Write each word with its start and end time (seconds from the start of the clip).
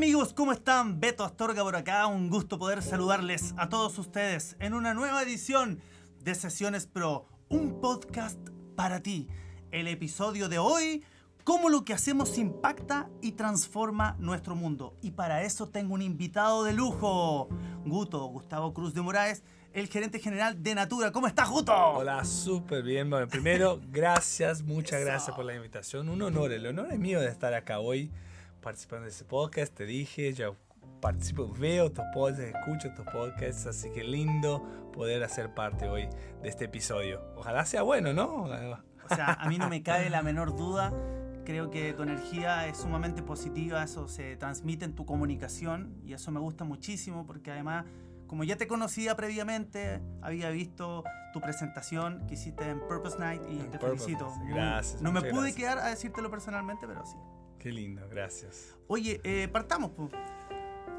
Amigos, 0.00 0.32
¿cómo 0.32 0.52
están? 0.52 0.98
Beto 0.98 1.24
Astorga 1.24 1.62
por 1.62 1.76
acá, 1.76 2.06
un 2.06 2.30
gusto 2.30 2.58
poder 2.58 2.80
saludarles 2.80 3.52
a 3.58 3.68
todos 3.68 3.98
ustedes 3.98 4.56
en 4.58 4.72
una 4.72 4.94
nueva 4.94 5.22
edición 5.22 5.78
de 6.24 6.34
Sesiones 6.34 6.86
Pro, 6.86 7.26
un 7.50 7.82
podcast 7.82 8.38
para 8.76 9.02
ti. 9.02 9.28
El 9.70 9.88
episodio 9.88 10.48
de 10.48 10.58
hoy, 10.58 11.04
cómo 11.44 11.68
lo 11.68 11.84
que 11.84 11.92
hacemos 11.92 12.38
impacta 12.38 13.10
y 13.20 13.32
transforma 13.32 14.16
nuestro 14.18 14.54
mundo. 14.54 14.96
Y 15.02 15.10
para 15.10 15.42
eso 15.42 15.68
tengo 15.68 15.92
un 15.92 16.00
invitado 16.00 16.64
de 16.64 16.72
lujo, 16.72 17.50
Guto, 17.84 18.24
Gustavo 18.24 18.72
Cruz 18.72 18.94
de 18.94 19.02
Moraes, 19.02 19.42
el 19.74 19.88
gerente 19.88 20.18
general 20.18 20.62
de 20.62 20.76
Natura. 20.76 21.12
¿Cómo 21.12 21.26
estás, 21.26 21.50
Guto? 21.50 21.74
Hola, 21.74 22.24
súper 22.24 22.82
bien. 22.84 23.10
Bueno, 23.10 23.28
primero, 23.28 23.78
gracias, 23.92 24.62
muchas 24.62 25.02
gracias 25.02 25.36
por 25.36 25.44
la 25.44 25.54
invitación. 25.54 26.08
Un 26.08 26.22
honor, 26.22 26.52
el 26.52 26.66
honor 26.66 26.90
es 26.90 26.98
mío 26.98 27.20
de 27.20 27.28
estar 27.28 27.52
acá 27.52 27.80
hoy 27.80 28.10
participando 28.60 29.04
de 29.04 29.10
este 29.10 29.24
podcast. 29.24 29.74
Te 29.74 29.84
dije, 29.84 30.32
yo 30.32 30.56
participo, 31.00 31.48
veo 31.52 31.90
tus 31.90 32.04
podcasts, 32.12 32.54
escucho 32.54 32.92
tus 32.94 33.06
podcasts, 33.06 33.66
así 33.66 33.90
que 33.90 34.04
lindo 34.04 34.62
poder 34.92 35.22
hacer 35.22 35.54
parte 35.54 35.88
hoy 35.88 36.08
de 36.42 36.48
este 36.48 36.66
episodio. 36.66 37.22
Ojalá 37.36 37.64
sea 37.64 37.82
bueno, 37.82 38.12
¿no? 38.12 38.44
O 38.44 39.08
sea, 39.14 39.32
a 39.40 39.48
mí 39.48 39.58
no 39.58 39.68
me 39.68 39.82
cabe 39.82 40.10
la 40.10 40.22
menor 40.22 40.56
duda. 40.56 40.92
Creo 41.44 41.70
que 41.70 41.92
tu 41.94 42.02
energía 42.02 42.66
es 42.68 42.76
sumamente 42.78 43.22
positiva, 43.22 43.82
eso 43.82 44.06
se 44.08 44.36
transmite 44.36 44.84
en 44.84 44.94
tu 44.94 45.04
comunicación 45.06 45.96
y 46.04 46.12
eso 46.12 46.30
me 46.30 46.38
gusta 46.38 46.64
muchísimo 46.64 47.26
porque 47.26 47.50
además, 47.50 47.86
como 48.26 48.44
ya 48.44 48.56
te 48.56 48.68
conocía 48.68 49.16
previamente, 49.16 50.00
había 50.22 50.50
visto 50.50 51.02
tu 51.32 51.40
presentación 51.40 52.26
que 52.28 52.34
hiciste 52.34 52.68
en 52.68 52.78
Purpose 52.80 53.18
Night 53.18 53.42
y 53.48 53.58
En 53.58 53.70
te 53.70 53.78
Purpose, 53.78 54.04
felicito. 54.04 54.32
gracias, 54.48 55.00
No 55.02 55.10
me 55.12 55.22
pude 55.22 55.30
gracias. 55.32 55.56
quedar 55.56 55.78
a 55.78 55.86
decírtelo 55.88 56.30
personalmente, 56.30 56.86
pero 56.86 57.04
sí. 57.06 57.16
Qué 57.60 57.70
lindo, 57.70 58.08
gracias. 58.08 58.74
Oye, 58.88 59.20
eh, 59.22 59.46
partamos. 59.48 59.90
po. 59.92 60.08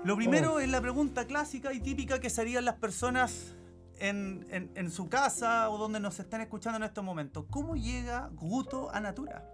Lo 0.05 0.15
primero 0.15 0.53
Oh. 0.55 0.59
es 0.59 0.69
la 0.69 0.79
pregunta 0.81 1.25
clásica 1.25 1.73
y 1.73 1.79
típica 1.79 2.19
que 2.19 2.29
serían 2.29 2.65
las 2.65 2.75
personas 2.75 3.55
en, 3.99 4.45
en- 4.49 4.71
en 4.75 4.89
su 4.91 5.09
casa 5.09 5.69
o 5.69 5.77
donde 5.77 5.99
nos 5.99 6.19
están 6.19 6.41
escuchando 6.41 6.77
en 6.77 6.83
estos 6.83 7.03
momentos. 7.03 7.45
¿Cómo 7.49 7.75
llega 7.75 8.29
Guto 8.33 8.89
a 8.93 8.99
Natura? 8.99 9.45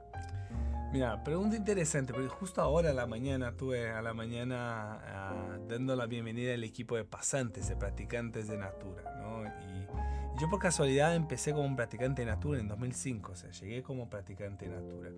Mira, 0.94 1.22
pregunta 1.24 1.58
interesante, 1.58 2.14
porque 2.14 2.30
justo 2.30 2.62
ahora 2.62 2.92
a 2.92 2.94
la 2.94 3.06
mañana 3.08 3.52
tuve 3.58 3.90
a 3.92 4.02
la 4.02 4.14
mañana 4.14 5.00
ah, 5.06 5.58
dando 5.68 5.96
la 5.98 6.06
bienvenida 6.06 6.54
al 6.54 6.64
equipo 6.64 6.96
de 6.96 7.04
pasantes, 7.04 7.68
de 7.68 7.76
practicantes 7.76 8.48
de 8.48 8.58
Natura, 8.58 9.04
¿no? 9.22 9.44
Y 9.46 10.40
yo 10.40 10.50
por 10.50 10.60
casualidad 10.60 11.14
empecé 11.14 11.52
como 11.52 11.66
un 11.66 11.76
practicante 11.76 12.22
de 12.22 12.28
Natura 12.28 12.60
en 12.62 12.70
2005, 12.70 13.34
o 13.34 13.36
sea, 13.36 13.50
llegué 13.52 13.84
como 13.84 14.10
practicante 14.10 14.70
de 14.70 14.76
Natura 14.76 15.10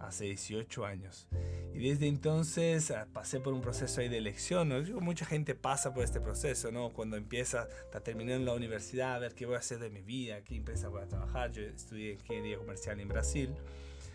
hace 0.00 0.24
18 0.24 0.84
años. 0.84 1.28
Y 1.72 1.88
desde 1.88 2.08
entonces 2.08 2.90
ah, 2.90 3.06
pasé 3.12 3.40
por 3.40 3.52
un 3.52 3.60
proceso 3.60 4.00
ahí 4.00 4.08
de 4.08 4.18
elección, 4.18 4.68
¿no? 4.68 4.82
Mucha 5.00 5.24
gente 5.24 5.54
pasa 5.54 5.94
por 5.94 6.04
este 6.04 6.20
proceso, 6.20 6.72
¿no? 6.72 6.90
Cuando 6.90 7.16
empieza, 7.16 7.68
está 7.84 8.00
terminando 8.00 8.46
la 8.46 8.54
universidad, 8.56 9.14
a 9.14 9.18
ver 9.18 9.34
qué 9.34 9.46
voy 9.46 9.54
a 9.54 9.58
hacer 9.58 9.78
de 9.78 9.90
mi 9.90 10.02
vida, 10.02 10.42
qué 10.42 10.56
empresa 10.56 10.88
voy 10.88 11.02
a 11.02 11.06
trabajar. 11.06 11.52
Yo 11.52 11.62
estudié 11.62 12.14
ingeniería 12.14 12.58
comercial 12.58 12.98
en 13.00 13.08
Brasil 13.08 13.54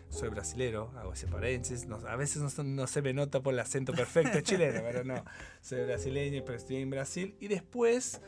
soy 0.09 0.29
brasilero, 0.29 0.91
hago 0.97 1.13
ese 1.13 1.27
paréntesis. 1.27 1.85
No- 1.88 1.97
a 2.07 2.16
veces 2.16 2.41
no, 2.57 2.63
no 2.63 2.88
se 2.88 3.01
me 3.01 3.13
nota 3.13 3.41
por 3.41 3.53
el 3.53 3.59
acento 3.59 3.93
perfecto 3.93 4.39
chileno, 4.41 4.81
pero 4.83 5.03
no. 5.03 5.23
Soy 5.61 5.83
brasileño, 5.85 6.43
pero 6.45 6.57
estudié 6.57 6.81
en 6.81 6.89
Brasil. 6.89 7.35
Y 7.39 7.47
después 7.47 8.21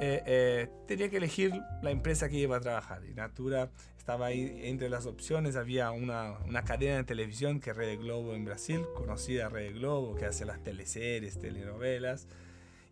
eh, 0.00 0.22
eh, 0.26 0.68
tenía 0.86 1.08
que 1.10 1.18
elegir 1.18 1.52
la 1.82 1.90
empresa 1.90 2.28
que 2.28 2.36
iba 2.36 2.56
a 2.56 2.60
trabajar. 2.60 3.04
Y 3.04 3.14
Natura 3.14 3.70
estaba 3.98 4.26
ahí 4.26 4.60
entre 4.64 4.88
las 4.88 5.04
opciones. 5.06 5.56
Había 5.56 5.90
una, 5.90 6.38
una 6.46 6.62
cadena 6.64 6.96
de 6.96 7.04
televisión 7.04 7.60
que 7.60 7.70
es 7.70 7.76
Rede 7.76 7.96
Globo 7.96 8.34
en 8.34 8.44
Brasil, 8.44 8.82
conocida 8.94 9.48
Rede 9.48 9.72
Globo, 9.72 10.14
que 10.14 10.26
hace 10.26 10.44
las 10.44 10.62
teleseries, 10.62 11.38
telenovelas 11.38 12.26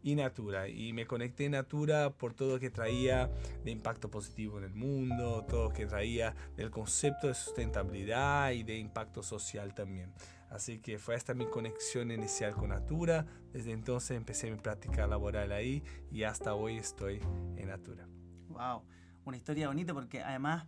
y 0.04 0.14
Natura. 0.14 0.68
Y 0.68 0.92
me 0.92 1.06
conecté 1.06 1.46
a 1.46 1.50
Natura 1.50 2.10
por 2.10 2.34
todo 2.34 2.54
lo 2.54 2.60
que 2.60 2.70
traía 2.70 3.30
de 3.64 3.70
impacto 3.70 4.10
positivo 4.10 4.58
en 4.58 4.64
el 4.64 4.74
mundo, 4.74 5.44
todo 5.48 5.64
lo 5.64 5.72
que 5.72 5.86
traía 5.86 6.36
del 6.56 6.70
concepto 6.70 7.26
de 7.26 7.34
sustentabilidad 7.34 8.52
y 8.52 8.62
de 8.62 8.76
impacto 8.76 9.22
social 9.22 9.74
también. 9.74 10.12
Así 10.50 10.78
que 10.78 10.98
fue 10.98 11.14
esta 11.16 11.32
mi 11.32 11.46
conexión 11.46 12.10
inicial 12.10 12.52
con 12.52 12.68
Natura. 12.68 13.26
Desde 13.52 13.72
entonces 13.72 14.16
empecé 14.16 14.50
mi 14.50 14.58
práctica 14.58 15.06
laboral 15.06 15.50
ahí 15.52 15.82
y 16.12 16.24
hasta 16.24 16.54
hoy 16.54 16.76
estoy 16.76 17.20
en 17.56 17.68
Natura. 17.68 18.06
Wow, 18.48 18.82
una 19.24 19.38
historia 19.38 19.68
bonita 19.68 19.94
porque 19.94 20.22
además 20.22 20.66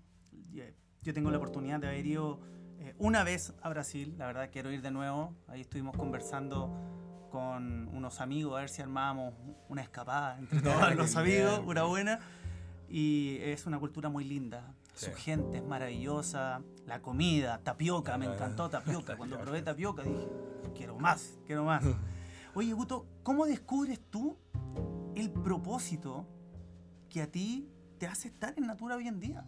eh, 0.55 0.75
yo 1.03 1.13
tengo 1.13 1.31
la 1.31 1.37
oportunidad 1.37 1.79
de 1.79 1.89
haber 1.89 2.07
ido 2.07 2.41
eh, 2.79 2.95
una 2.97 3.23
vez 3.23 3.53
a 3.61 3.69
Brasil. 3.69 4.15
La 4.17 4.27
verdad 4.27 4.49
quiero 4.51 4.73
ir 4.73 4.81
de 4.81 4.91
nuevo. 4.91 5.37
Ahí 5.47 5.61
estuvimos 5.61 5.95
conversando 5.95 6.73
con 7.37 7.89
unos 7.89 8.23
amigos 8.23 8.57
a 8.57 8.61
ver 8.61 8.71
si 8.71 8.81
armábamos 8.81 9.35
una 9.69 9.83
escapada 9.83 10.39
entre 10.39 10.59
todos 10.63 10.95
los 10.95 11.17
amigos, 11.17 11.61
una 11.67 11.83
buena. 11.83 12.19
Y 12.89 13.37
es 13.43 13.67
una 13.67 13.79
cultura 13.79 14.09
muy 14.09 14.25
linda. 14.25 14.73
Su 14.95 15.13
gente 15.13 15.59
es 15.59 15.63
maravillosa. 15.63 16.63
La 16.87 17.03
comida, 17.03 17.59
tapioca, 17.63 18.17
me 18.17 18.25
encantó 18.25 18.71
tapioca. 18.71 19.19
Cuando 19.19 19.39
probé 19.43 19.61
tapioca 19.61 20.03
dije, 20.03 20.27
quiero 20.75 20.99
más, 20.99 21.37
quiero 21.45 21.65
más. 21.65 21.85
Oye, 22.55 22.73
Guto, 22.73 23.05
¿cómo 23.23 23.45
descubres 23.45 24.01
tú 24.09 24.39
el 25.15 25.31
propósito 25.31 26.27
que 27.11 27.21
a 27.21 27.31
ti 27.31 27.69
te 27.99 28.07
hace 28.07 28.29
estar 28.29 28.55
en 28.57 28.67
Natura 28.67 28.97
hoy 28.97 29.09
en 29.09 29.21
día? 29.21 29.45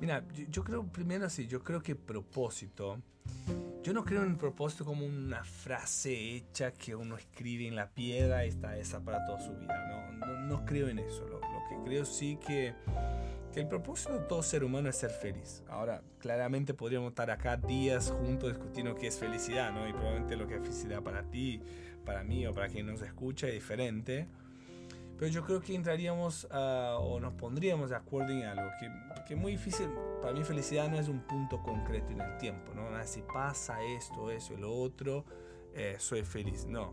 Mira, 0.00 0.26
yo, 0.34 0.46
yo 0.50 0.64
creo 0.64 0.84
primero 0.88 1.26
así, 1.26 1.46
yo 1.46 1.62
creo 1.62 1.80
que 1.80 1.94
propósito, 1.94 3.00
yo 3.86 3.92
no 3.92 4.04
creo 4.04 4.24
en 4.24 4.30
el 4.30 4.36
propósito 4.36 4.84
como 4.84 5.06
una 5.06 5.44
frase 5.44 6.34
hecha 6.34 6.72
que 6.72 6.96
uno 6.96 7.16
escribe 7.16 7.68
en 7.68 7.76
la 7.76 7.88
piedra 7.88 8.44
y 8.44 8.48
está 8.48 8.76
esa 8.76 8.98
para 8.98 9.24
toda 9.24 9.38
su 9.38 9.54
vida, 9.54 9.78
no, 9.88 10.26
no, 10.26 10.40
no 10.40 10.64
creo 10.64 10.88
en 10.88 10.98
eso, 10.98 11.24
lo, 11.28 11.38
lo 11.38 11.62
que 11.68 11.76
creo 11.84 12.04
sí 12.04 12.36
que, 12.44 12.74
que 13.52 13.60
el 13.60 13.68
propósito 13.68 14.14
de 14.14 14.24
todo 14.24 14.42
ser 14.42 14.64
humano 14.64 14.88
es 14.88 14.96
ser 14.96 15.10
feliz. 15.10 15.62
Ahora, 15.68 16.02
claramente 16.18 16.74
podríamos 16.74 17.10
estar 17.10 17.30
acá 17.30 17.56
días 17.56 18.10
juntos 18.10 18.54
discutiendo 18.54 18.96
qué 18.96 19.06
es 19.06 19.20
felicidad, 19.20 19.72
¿no? 19.72 19.88
Y 19.88 19.92
probablemente 19.92 20.34
lo 20.34 20.48
que 20.48 20.56
es 20.56 20.62
felicidad 20.62 21.00
para 21.04 21.22
ti, 21.22 21.62
para 22.04 22.24
mí 22.24 22.44
o 22.44 22.52
para 22.52 22.66
quien 22.66 22.86
nos 22.86 23.02
escucha 23.02 23.46
es 23.46 23.54
diferente. 23.54 24.26
Pero 25.18 25.30
yo 25.30 25.44
creo 25.44 25.60
que 25.60 25.74
entraríamos 25.74 26.46
ah, 26.50 26.98
o 27.00 27.18
nos 27.20 27.32
pondríamos 27.34 27.90
de 27.90 27.96
acuerdo 27.96 28.32
en 28.32 28.44
algo 28.44 28.70
que, 28.78 28.90
que 29.26 29.34
es 29.34 29.40
muy 29.40 29.52
difícil. 29.52 29.88
Para 30.20 30.34
mí 30.34 30.44
felicidad 30.44 30.90
no 30.90 30.98
es 30.98 31.08
un 31.08 31.20
punto 31.20 31.62
concreto 31.62 32.12
en 32.12 32.20
el 32.20 32.36
tiempo, 32.38 32.74
¿no? 32.74 32.90
Nada, 32.90 33.04
Si 33.06 33.22
pasa 33.22 33.82
esto, 33.82 34.30
eso 34.30 34.56
lo 34.56 34.74
otro, 34.74 35.24
eh, 35.74 35.96
soy 35.98 36.22
feliz. 36.22 36.66
No. 36.66 36.92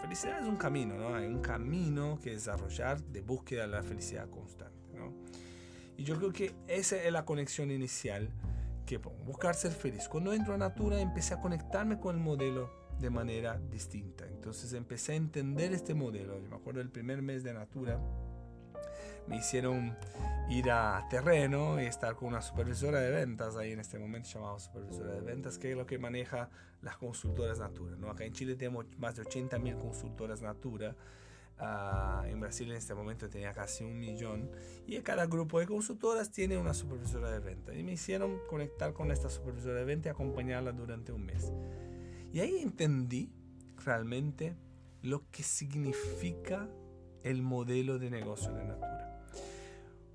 Felicidad 0.00 0.40
es 0.40 0.46
un 0.46 0.56
camino, 0.56 0.96
¿no? 0.96 1.14
Hay 1.14 1.26
un 1.26 1.40
camino 1.40 2.18
que 2.22 2.30
desarrollar 2.30 3.00
de 3.02 3.20
búsqueda 3.22 3.62
de 3.62 3.68
la 3.68 3.82
felicidad 3.82 4.28
constante, 4.28 4.88
¿no? 4.94 5.12
Y 5.96 6.04
yo 6.04 6.16
creo 6.16 6.32
que 6.32 6.54
esa 6.68 6.96
es 6.96 7.12
la 7.12 7.24
conexión 7.24 7.70
inicial, 7.70 8.28
que 8.86 8.98
bueno, 8.98 9.24
buscar 9.24 9.54
ser 9.54 9.72
feliz. 9.72 10.08
Cuando 10.08 10.32
entro 10.32 10.54
a 10.54 10.58
Natura 10.58 11.00
empecé 11.00 11.34
a 11.34 11.40
conectarme 11.40 11.98
con 11.98 12.16
el 12.16 12.22
modelo 12.22 12.83
de 12.98 13.10
manera 13.10 13.60
distinta. 13.70 14.26
Entonces 14.26 14.72
empecé 14.72 15.12
a 15.12 15.16
entender 15.16 15.72
este 15.72 15.94
modelo. 15.94 16.40
Yo 16.40 16.48
me 16.48 16.56
acuerdo 16.56 16.78
del 16.78 16.90
primer 16.90 17.22
mes 17.22 17.42
de 17.42 17.54
Natura, 17.54 18.00
me 19.26 19.36
hicieron 19.38 19.96
ir 20.50 20.70
a 20.70 21.06
terreno 21.08 21.80
y 21.80 21.86
estar 21.86 22.14
con 22.14 22.28
una 22.28 22.42
supervisora 22.42 23.00
de 23.00 23.10
ventas 23.10 23.56
ahí 23.56 23.72
en 23.72 23.80
este 23.80 23.98
momento 23.98 24.28
llamada 24.28 24.58
supervisora 24.58 25.12
de 25.12 25.20
ventas, 25.20 25.58
que 25.58 25.70
es 25.70 25.76
lo 25.76 25.86
que 25.86 25.98
maneja 25.98 26.50
las 26.82 26.96
consultoras 26.96 27.58
Natura. 27.58 27.96
¿no? 27.96 28.10
Acá 28.10 28.24
en 28.24 28.32
Chile 28.32 28.54
tenemos 28.54 28.86
más 28.98 29.16
de 29.16 29.22
80 29.22 29.58
mil 29.58 29.76
consultoras 29.76 30.42
Natura. 30.42 30.94
Ah, 31.58 32.24
en 32.26 32.40
Brasil 32.40 32.68
en 32.68 32.76
este 32.76 32.94
momento 32.94 33.28
tenía 33.28 33.52
casi 33.52 33.84
un 33.84 33.96
millón 33.96 34.50
y 34.88 34.98
cada 35.02 35.26
grupo 35.26 35.60
de 35.60 35.66
consultoras 35.66 36.32
tiene 36.32 36.58
una 36.58 36.74
supervisora 36.74 37.30
de 37.30 37.38
venta 37.38 37.72
y 37.72 37.84
me 37.84 37.92
hicieron 37.92 38.40
conectar 38.50 38.92
con 38.92 39.12
esta 39.12 39.30
supervisora 39.30 39.78
de 39.78 39.84
venta 39.84 40.08
y 40.08 40.10
acompañarla 40.10 40.72
durante 40.72 41.12
un 41.12 41.24
mes 41.24 41.52
y 42.34 42.40
ahí 42.40 42.58
entendí 42.58 43.32
realmente 43.82 44.54
lo 45.00 45.30
que 45.30 45.42
significa 45.42 46.68
el 47.22 47.40
modelo 47.40 47.98
de 47.98 48.10
negocio 48.10 48.52
de 48.52 48.64
Natura 48.64 49.14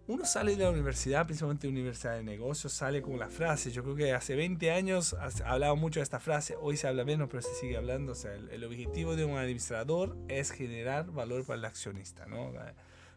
uno 0.10 0.26
sale 0.26 0.56
de 0.56 0.64
la 0.64 0.72
universidad, 0.72 1.28
principalmente 1.28 1.68
de 1.68 1.74
universidad 1.74 2.16
de 2.16 2.24
negocios, 2.24 2.74
sale 2.74 3.00
con 3.04 3.20
la 3.20 3.30
frase. 3.30 3.70
Yo 3.70 3.84
creo 3.84 3.96
que 3.96 4.12
hace 4.12 4.36
20 4.36 4.72
años 4.72 5.16
hablaba 5.46 5.76
mucho 5.76 6.00
de 6.00 6.04
esta 6.04 6.20
frase, 6.20 6.56
hoy 6.60 6.78
se 6.78 6.88
habla 6.88 7.06
menos, 7.06 7.30
pero 7.30 7.44
se 7.44 7.54
sigue 7.54 7.78
hablando. 7.78 8.14
O 8.14 8.16
sea, 8.16 8.34
el, 8.34 8.64
objetivo 8.64 9.16
de 9.16 9.26
un 9.26 9.38
administrador 9.38 10.18
es 10.28 10.50
generar 10.50 11.12
valor 11.12 11.46
para 11.46 11.60
el 11.60 11.66
accionista, 11.66 12.26
¿no? 12.26 12.52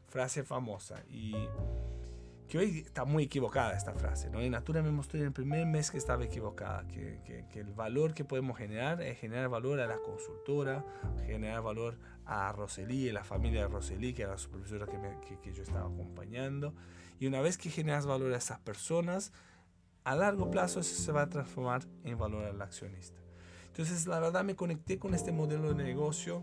frase 0.06 0.44
famosa. 0.44 1.02
Y 1.08 1.34
que 2.52 2.58
hoy 2.58 2.82
está 2.84 3.06
muy 3.06 3.22
equivocada 3.22 3.72
esta 3.72 3.94
frase, 3.94 4.28
¿no? 4.28 4.38
En 4.38 4.52
Natura 4.52 4.82
me 4.82 4.90
mostró 4.90 5.18
en 5.18 5.24
el 5.24 5.32
primer 5.32 5.64
mes 5.64 5.90
que 5.90 5.96
estaba 5.96 6.22
equivocada, 6.22 6.86
que, 6.86 7.22
que, 7.24 7.46
que, 7.50 7.60
el 7.60 7.72
valor 7.72 8.12
que 8.12 8.26
podemos 8.26 8.58
generar 8.58 9.00
es 9.00 9.18
generar 9.18 9.48
valor 9.48 9.80
a 9.80 9.86
la 9.86 9.96
consultora, 9.96 10.84
generar 11.24 11.62
valor 11.62 11.96
a 12.26 12.52
Roseli, 12.52 13.08
a 13.08 13.14
la 13.14 13.24
familia 13.24 13.62
de 13.62 13.68
Roseli, 13.68 14.12
que 14.12 14.24
era 14.24 14.32
la 14.32 14.38
supervisora 14.38 14.84
que, 14.84 14.98
me, 14.98 15.18
que, 15.20 15.40
que 15.40 15.54
yo 15.54 15.62
estaba 15.62 15.86
acompañando. 15.86 16.74
Y 17.18 17.26
una 17.26 17.40
vez 17.40 17.56
que 17.56 17.70
generas 17.70 18.04
valor 18.04 18.34
a 18.34 18.36
esas 18.36 18.60
personas, 18.60 19.32
a 20.04 20.14
largo 20.14 20.50
plazo 20.50 20.80
eso 20.80 20.94
se 20.94 21.10
va 21.10 21.22
a 21.22 21.30
transformar 21.30 21.86
en 22.04 22.18
valor 22.18 22.44
al 22.44 22.60
accionista. 22.60 23.18
Entonces, 23.68 24.06
la 24.06 24.20
verdad 24.20 24.44
me 24.44 24.56
conecté 24.56 24.98
con 24.98 25.14
este 25.14 25.32
modelo 25.32 25.72
de 25.72 25.82
negocio 25.82 26.42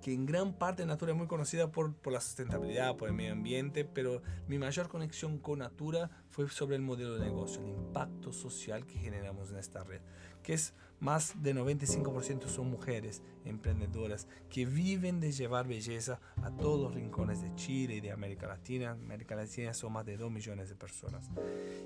que 0.00 0.12
en 0.12 0.26
gran 0.26 0.54
parte 0.54 0.86
Natura 0.86 1.12
es 1.12 1.18
muy 1.18 1.26
conocida 1.26 1.70
por, 1.70 1.94
por, 1.94 2.12
la 2.12 2.20
sustentabilidad, 2.20 2.96
por 2.96 3.08
el 3.08 3.14
medio 3.14 3.32
ambiente, 3.32 3.84
pero 3.84 4.22
mi 4.48 4.58
mayor 4.58 4.88
conexión 4.88 5.38
con 5.38 5.60
Natura 5.60 6.10
fue 6.28 6.48
sobre 6.48 6.76
el 6.76 6.82
modelo 6.82 7.14
de 7.14 7.24
negocio, 7.24 7.62
el 7.62 7.68
impacto 7.68 8.32
social 8.32 8.86
que 8.86 8.98
generamos 8.98 9.50
en 9.50 9.58
esta 9.58 9.84
red, 9.84 10.00
que 10.42 10.54
es 10.54 10.74
más 11.00 11.42
de 11.42 11.54
95% 11.54 12.46
son 12.46 12.70
mujeres 12.70 13.22
emprendedoras 13.44 14.28
que 14.50 14.66
viven 14.66 15.18
de 15.18 15.32
llevar 15.32 15.66
belleza 15.66 16.20
a 16.42 16.50
todos 16.50 16.80
los 16.80 16.94
rincones 16.94 17.42
de 17.42 17.54
Chile 17.54 17.96
y 17.96 18.00
de 18.00 18.12
América 18.12 18.46
Latina. 18.46 18.92
América 18.92 19.34
Latina 19.34 19.72
son 19.72 19.94
más 19.94 20.04
de 20.04 20.16
2 20.16 20.30
millones 20.30 20.68
de 20.68 20.76
personas. 20.76 21.30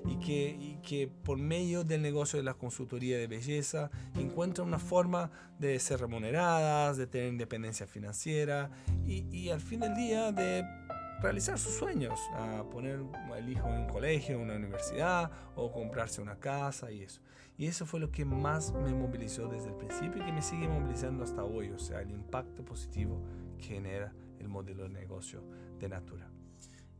Y 0.05 0.17
que, 0.17 0.57
y 0.59 0.79
que 0.83 1.07
por 1.07 1.37
medio 1.37 1.83
del 1.83 2.01
negocio 2.01 2.37
de 2.37 2.43
la 2.43 2.53
consultoría 2.53 3.17
de 3.17 3.27
belleza 3.27 3.89
encuentran 4.15 4.67
una 4.67 4.79
forma 4.79 5.31
de 5.59 5.79
ser 5.79 6.01
remuneradas, 6.01 6.97
de 6.97 7.07
tener 7.07 7.29
independencia 7.29 7.87
financiera 7.87 8.69
y, 9.05 9.25
y 9.35 9.49
al 9.49 9.61
fin 9.61 9.79
del 9.79 9.95
día 9.95 10.31
de 10.31 10.84
realizar 11.21 11.57
sus 11.57 11.73
sueños, 11.73 12.19
a 12.33 12.63
poner 12.69 12.99
el 13.37 13.49
hijo 13.49 13.67
en 13.67 13.81
un 13.81 13.87
colegio, 13.87 14.35
en 14.35 14.41
una 14.41 14.55
universidad 14.55 15.31
o 15.55 15.71
comprarse 15.71 16.21
una 16.21 16.39
casa 16.39 16.91
y 16.91 17.03
eso. 17.03 17.21
Y 17.57 17.67
eso 17.67 17.85
fue 17.85 17.99
lo 17.99 18.11
que 18.11 18.25
más 18.25 18.73
me 18.73 18.93
movilizó 18.93 19.47
desde 19.47 19.69
el 19.69 19.75
principio 19.75 20.21
y 20.21 20.25
que 20.25 20.31
me 20.33 20.41
sigue 20.41 20.67
movilizando 20.67 21.23
hasta 21.23 21.43
hoy, 21.43 21.69
o 21.69 21.79
sea, 21.79 22.01
el 22.01 22.11
impacto 22.11 22.65
positivo 22.65 23.21
que 23.57 23.63
genera 23.63 24.13
el 24.39 24.49
modelo 24.49 24.83
de 24.83 24.89
negocio 24.89 25.43
de 25.79 25.87
Natura. 25.87 26.29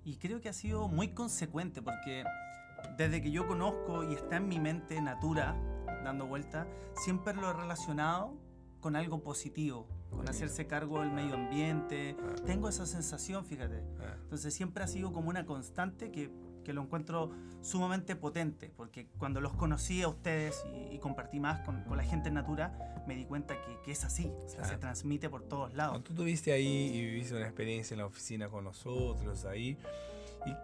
Y 0.03 0.17
creo 0.17 0.39
que 0.39 0.49
ha 0.49 0.53
sido 0.53 0.87
muy 0.87 1.09
consecuente 1.09 1.81
porque 1.81 2.23
desde 2.97 3.21
que 3.21 3.31
yo 3.31 3.47
conozco 3.47 4.03
y 4.03 4.13
está 4.13 4.37
en 4.37 4.47
mi 4.47 4.59
mente 4.59 5.01
Natura 5.01 5.55
dando 6.03 6.27
vuelta, 6.27 6.67
siempre 6.93 7.33
lo 7.33 7.49
he 7.49 7.53
relacionado 7.53 8.33
con 8.79 8.95
algo 8.95 9.23
positivo, 9.23 9.87
con 10.15 10.27
hacerse 10.29 10.67
cargo 10.67 11.01
del 11.01 11.11
medio 11.11 11.35
ambiente. 11.35 12.15
Ah. 12.19 12.35
Tengo 12.45 12.69
esa 12.69 12.85
sensación, 12.85 13.45
fíjate. 13.45 13.83
Ah. 13.99 14.15
Entonces 14.23 14.53
siempre 14.53 14.83
ha 14.83 14.87
sido 14.87 15.11
como 15.11 15.29
una 15.29 15.45
constante 15.45 16.11
que 16.11 16.31
que 16.65 16.73
lo 16.73 16.81
encuentro 16.81 17.31
sumamente 17.61 18.17
potente, 18.17 18.69
porque 18.75 19.07
cuando 19.17 19.39
los 19.39 19.53
conocí 19.53 20.01
a 20.01 20.09
ustedes 20.09 20.65
y, 20.91 20.97
compartí 20.97 21.39
más 21.39 21.61
con, 21.61 21.83
con, 21.83 21.95
la 21.95 22.03
gente 22.03 22.27
en 22.27 22.33
Natura, 22.33 23.03
me 23.07 23.15
di 23.15 23.25
cuenta 23.25 23.55
que, 23.61 23.77
que 23.85 23.91
es 23.91 24.03
así, 24.03 24.29
se 24.47 24.77
transmite 24.77 25.29
por 25.29 25.43
todos 25.43 25.73
lados. 25.73 26.03
tú 26.03 26.13
tuviste 26.13 26.51
ahí 26.51 26.91
y 26.93 27.05
viviste 27.05 27.35
una 27.35 27.45
experiencia 27.45 27.93
en 27.93 27.99
la 27.99 28.07
oficina 28.07 28.49
con 28.49 28.65
nosotros 28.65 29.45
ahí, 29.45 29.77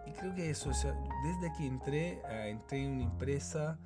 y, 0.06 0.12
creo 0.12 0.34
que 0.34 0.50
eso, 0.50 0.70
desde 0.70 1.52
que 1.56 1.66
entré, 1.66 2.20
uh, 2.24 2.46
entré 2.46 2.84
en 2.84 2.92
una 2.92 3.04
empresa 3.04 3.78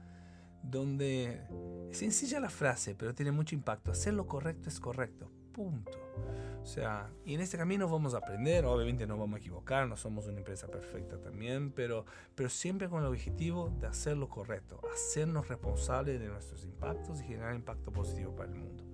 donde 0.63 1.43
es 1.91 1.99
sencilla 1.99 2.41
la 2.41 2.51
frase, 2.51 2.95
pero 2.95 3.15
tiene 3.15 3.31
mucho 3.31 3.55
impacto, 3.55 3.93
hacer 3.93 4.15
lo 4.15 4.27
correcto 4.27 4.69
es 4.69 4.81
correcto, 4.81 5.31
punto. 5.57 5.91
O 6.63 6.67
sea, 6.67 7.09
y 7.25 7.35
en 7.35 7.41
este 7.41 7.57
camino 7.57 7.89
vamos 7.89 8.13
a 8.13 8.19
aprender, 8.19 8.67
obviamente 8.67 9.07
no 9.07 9.17
vamos 9.17 9.37
a 9.37 9.39
equivocar, 9.39 9.89
no 9.89 9.97
somos 9.97 10.27
una 10.27 10.39
empresa 10.39 10.67
perfecta 10.69 11.19
también, 11.19 11.73
pero, 11.73 12.05
pero 12.35 12.51
siempre 12.51 12.91
con 12.91 13.01
el 13.01 13.09
objetivo 13.09 13.71
de 13.81 13.87
hacer 13.87 14.19
lo 14.19 14.29
correcto, 14.29 14.81
hacernos 14.93 15.49
responsables 15.49 16.21
de 16.21 16.29
nuestros 16.29 16.63
impactos 16.65 17.23
y 17.23 17.25
generar 17.25 17.55
impacto 17.55 17.91
positivo 17.91 18.37
para 18.37 18.51
el 18.51 18.57
mundo. 18.57 18.85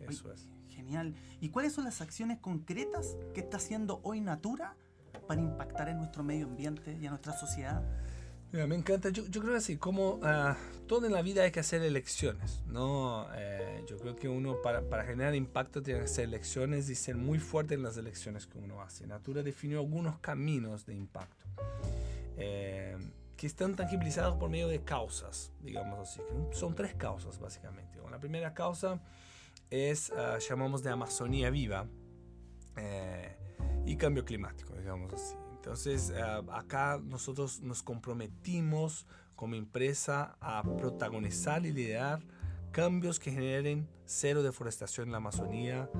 Eso 0.00 0.30
es. 0.30 0.48
Genial. 0.68 1.14
¿Y 1.40 1.48
cuáles 1.48 1.72
son 1.72 1.84
las 1.84 2.02
acciones 2.02 2.38
concretas 2.38 3.16
que 3.32 3.40
está 3.40 3.56
haciendo 3.56 4.00
hoy 4.02 4.20
Natura 4.20 4.76
para 5.26 5.40
impactar 5.40 5.88
en 5.88 5.98
nuestro 5.98 6.22
medio 6.22 6.46
ambiente 6.46 6.98
y 7.00 7.06
a 7.06 7.10
nuestra 7.10 7.32
sociedad? 7.32 7.82
Me 8.52 8.74
encanta. 8.74 9.10
Yo, 9.10 9.26
yo 9.26 9.40
creo 9.40 9.56
así, 9.56 9.76
como 9.76 10.14
uh, 10.14 10.54
todo 10.86 11.06
en 11.06 11.12
la 11.12 11.22
vida 11.22 11.42
hay 11.42 11.50
que 11.50 11.60
hacer 11.60 11.82
elecciones, 11.82 12.62
¿no? 12.66 13.26
Eh, 13.34 13.84
yo 13.86 13.98
creo 13.98 14.16
que 14.16 14.28
uno 14.28 14.60
para, 14.62 14.82
para, 14.82 15.04
generar 15.04 15.34
impacto 15.34 15.82
tiene 15.82 16.00
que 16.00 16.06
hacer 16.06 16.24
elecciones 16.24 16.88
y 16.88 16.94
ser 16.94 17.16
muy 17.16 17.38
fuerte 17.38 17.74
en 17.74 17.82
las 17.82 17.96
elecciones 17.96 18.46
que 18.46 18.58
uno 18.58 18.80
hace. 18.80 19.06
Natura 19.06 19.42
definió 19.42 19.78
algunos 19.78 20.18
caminos 20.18 20.86
de 20.86 20.94
impacto 20.94 21.44
eh, 22.36 22.96
que 23.36 23.46
están 23.46 23.76
tangibilizados 23.76 24.36
por 24.36 24.48
medio 24.48 24.68
de 24.68 24.82
causas, 24.82 25.52
digamos 25.60 25.98
así. 26.00 26.20
Son 26.52 26.74
tres 26.74 26.94
causas, 26.94 27.38
básicamente. 27.38 27.98
La 28.10 28.18
primera 28.18 28.54
causa 28.54 29.00
es, 29.70 30.10
uh, 30.10 30.38
llamamos 30.40 30.82
de 30.82 30.90
Amazonía 30.90 31.50
viva 31.50 31.86
eh, 32.76 33.36
y 33.86 33.96
cambio 33.96 34.24
climático, 34.24 34.74
digamos 34.74 35.12
así. 35.12 35.36
Entonces, 35.68 36.10
eh, 36.16 36.22
acá 36.50 36.98
nosotros 37.04 37.60
nos 37.60 37.82
comprometimos 37.82 39.06
como 39.36 39.54
empresa 39.54 40.38
a 40.40 40.62
protagonizar 40.62 41.66
y 41.66 41.72
liderar 41.74 42.20
cambios 42.72 43.20
que 43.20 43.30
generen 43.30 43.86
cero 44.06 44.42
deforestación 44.42 45.08
en 45.08 45.12
la 45.12 45.18
Amazonía 45.18 45.90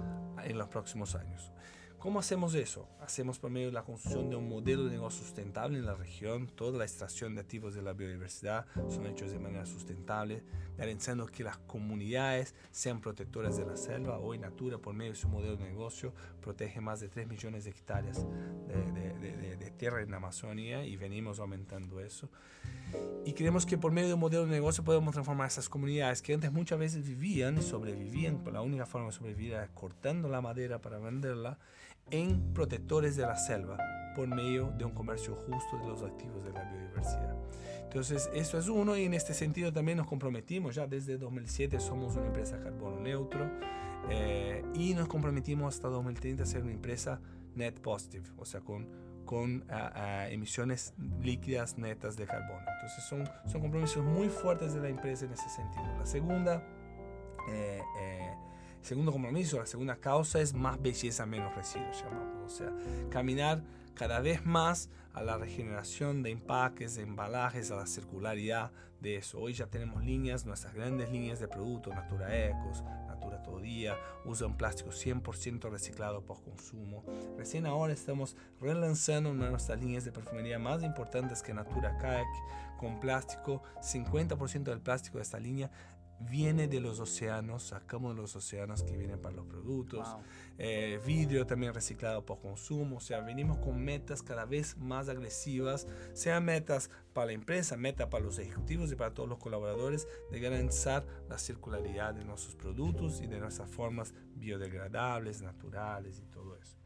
en 0.43 0.57
los 0.57 0.69
próximos 0.69 1.15
años. 1.15 1.53
¿Cómo 1.99 2.21
hacemos 2.21 2.55
eso? 2.55 2.89
Hacemos 3.01 3.41
por 3.41 3.51
medio 3.51 3.67
de 3.67 3.73
la 3.73 3.83
construcción 3.83 4.31
de 4.31 4.37
un 4.37 4.49
modelo 4.49 4.85
de 4.85 4.91
negocio 4.93 5.25
sustentable 5.25 5.79
en 5.79 5.85
la 5.85 5.97
región. 5.97 6.47
Toda 6.47 6.79
la 6.79 6.85
extracción 6.85 7.35
de 7.35 7.41
activos 7.41 7.75
de 7.75 7.83
la 7.83 7.93
biodiversidad 7.93 8.67
son 8.89 9.07
hechos 9.07 9.33
de 9.33 9.41
manera 9.41 9.67
sustentable, 9.67 10.45
garantizando 10.77 11.27
que 11.27 11.43
las 11.43 11.59
comunidades 11.59 12.55
sean 12.71 13.01
protectoras 13.01 13.57
de 13.57 13.67
la 13.67 13.77
selva. 13.77 14.21
Hoy 14.21 14.39
Natura, 14.39 14.79
por 14.79 14.95
medio 14.95 15.11
de 15.11 15.19
su 15.19 15.29
modelo 15.29 15.57
de 15.57 15.65
negocio, 15.65 16.13
protege 16.41 16.81
más 16.81 17.01
de 17.01 17.09
3 17.09 17.27
millones 17.27 17.65
de 17.65 17.71
hectáreas 17.71 18.25
de, 18.69 19.57
de 19.57 19.71
tierra 19.73 20.01
en 20.01 20.13
la 20.13 20.19
Amazonía 20.19 20.85
y 20.85 20.97
venimos 20.97 21.41
aumentando 21.41 21.99
eso. 21.99 22.29
Y 23.25 23.33
creemos 23.35 23.67
que 23.67 23.77
por 23.77 23.93
medio 23.93 24.09
de 24.09 24.15
un 24.15 24.21
modelo 24.21 24.45
de 24.45 24.51
negocio 24.51 24.83
podemos 24.83 25.13
transformar 25.13 25.49
esas 25.49 25.69
comunidades 25.69 26.23
que 26.23 26.33
antes 26.33 26.51
muchas 26.53 26.79
veces 26.79 27.07
vivían 27.07 27.59
y 27.59 27.63
sobrevivían, 27.63 28.39
pero 28.39 28.53
la 28.53 28.63
única 28.63 28.87
forma 28.87 29.09
de 29.09 29.13
sobrevivir 29.13 29.53
era 29.53 29.69
cortando 29.69 30.29
la 30.29 30.41
madera 30.41 30.81
para 30.81 30.99
venderla, 30.99 31.59
en 32.11 32.53
protectores 32.55 33.17
de 33.17 33.23
la 33.23 33.37
selva 33.37 33.79
por 34.15 34.27
medio 34.29 34.73
de 34.77 34.85
un 34.85 34.93
comercio 34.93 35.35
justo 35.35 35.79
de 35.79 35.87
los 35.87 36.03
activos 36.03 36.45
de 36.45 36.53
la 36.53 36.65
biodiversidad. 36.65 37.37
Entonces, 37.83 38.29
eso 38.35 38.59
es 38.59 38.69
uno 38.69 38.97
y 38.97 39.05
en 39.05 39.15
este 39.15 39.33
sentido 39.33 39.73
también 39.73 39.99
nos 39.99 40.07
comprometimos, 40.07 40.75
ya 40.75 40.87
desde 40.87 41.17
2007 41.17 41.81
somos 41.81 42.17
una 42.17 42.27
empresa 42.27 42.61
carbono 42.61 43.01
neutro 43.01 43.51
eh, 44.11 44.63
y 44.75 44.95
nos 44.95 45.09
comprometimos 45.09 45.75
hasta 45.75 45.89
2030 45.89 46.43
a 46.43 46.47
ser 46.47 46.63
una 46.63 46.73
empresa 46.73 47.21
net 47.55 47.81
positive, 47.81 48.27
o 48.37 48.45
sea, 48.45 48.61
con 48.61 49.09
con 49.29 49.63
emisiones 50.31 50.95
líquidas 51.21 51.77
netas 51.77 52.17
de 52.17 52.25
carbono. 52.25 52.65
Entonces 52.77 53.05
son, 53.05 53.29
son 53.45 53.61
compromisos 53.61 54.03
muy 54.03 54.31
fuertes 54.31 54.73
de 54.73 54.81
la 54.81 54.89
empresa 54.89 55.27
en 55.27 55.33
ese 55.33 55.51
sentido. 55.51 55.85
La 55.99 56.07
segunda, 56.07 56.63
eh, 57.51 57.83
eh, 58.01 58.35
segundo 58.83 59.13
compromiso, 59.13 59.59
la 59.59 59.67
segunda 59.67 59.97
causa 59.97 60.41
es 60.41 60.55
más 60.55 60.81
belleza, 60.81 61.27
menos 61.27 61.55
residuos, 61.55 62.03
llamamos. 62.03 62.53
O 62.53 62.57
sea, 62.57 62.73
caminar 63.11 63.63
cada 63.95 64.21
vez 64.21 64.47
más 64.47 64.89
a 65.13 65.23
la 65.23 65.37
regeneración 65.37 66.23
de 66.23 66.31
empaques, 66.31 66.95
de 66.95 67.03
embalajes, 67.03 67.71
a 67.71 67.77
la 67.77 67.87
circularidad 67.87 68.71
de 69.01 69.17
eso. 69.17 69.39
Hoy 69.41 69.53
ya 69.53 69.67
tenemos 69.67 70.05
líneas, 70.05 70.47
nuestras 70.47 70.75
grandes 70.75 71.11
líneas 71.11 71.41
de 71.41 71.49
productos, 71.49 71.95
Natura 71.95 72.37
Ecos, 72.47 72.83
Natura 73.07 73.43
Todo 73.43 73.61
Día, 73.61 73.97
usan 74.25 74.57
plástico 74.57 74.91
100% 74.91 75.71
reciclado 75.71 76.23
por 76.23 76.43
consumo. 76.43 77.05
Recién 77.37 77.67
ahora 77.67 77.93
estamos 77.93 78.37
relanzando 78.61 79.31
una 79.31 79.47
de 79.47 79.51
nuestras 79.51 79.81
líneas 79.81 80.05
de 80.05 80.13
perfumería 80.13 80.59
más 80.59 80.83
importantes 80.83 81.43
que 81.43 81.55
Natura 81.55 81.97
Kayak 81.99 82.27
con 82.79 83.01
plástico. 83.01 83.63
50% 83.83 84.65
del 84.65 84.81
plástico 84.81 85.19
de 85.19 85.23
esta 85.23 85.39
línea 85.39 85.71
viene 86.21 86.69
de 86.69 86.81
los 86.81 87.01
océanos, 87.01 87.63
sacamos 87.65 88.15
de 88.15 88.23
los 88.23 88.35
océanos 88.35 88.83
que 88.83 88.97
vienen 88.97 89.21
para 89.21 89.37
los 89.37 89.47
productos, 89.47 90.09
eh, 90.59 91.01
vidrio 91.07 91.47
también 91.47 91.75
reciclado 91.75 92.25
por 92.25 92.41
consumo, 92.41 92.97
o 92.97 93.01
sea, 93.01 93.21
venimos 93.21 93.59
con 93.59 93.83
metas 93.83 94.23
cada 94.23 94.45
vez 94.45 94.77
más 94.77 95.09
agresivas, 95.09 95.87
sean 96.13 96.45
metas 96.45 96.91
para 97.13 97.27
la 97.27 97.33
empresa, 97.33 97.77
metas 97.77 98.09
para 98.09 98.25
los 98.25 98.39
ejecutivos 98.39 98.91
y 98.93 98.97
para 98.97 99.15
todos 99.15 99.29
los 99.29 99.39
colaboradores, 99.39 100.09
de 100.31 100.41
garantizar 100.41 101.07
la 101.29 101.39
circularidad 101.39 102.15
de 102.15 102.25
nuestros 102.25 102.57
productos 102.57 103.21
y 103.21 103.27
de 103.27 103.39
nuestras 103.39 103.71
formas 103.71 104.15
biodegradables, 104.35 105.43
naturales 105.43 106.19
y 106.19 106.27
todo 106.33 106.57
eso. 106.57 106.77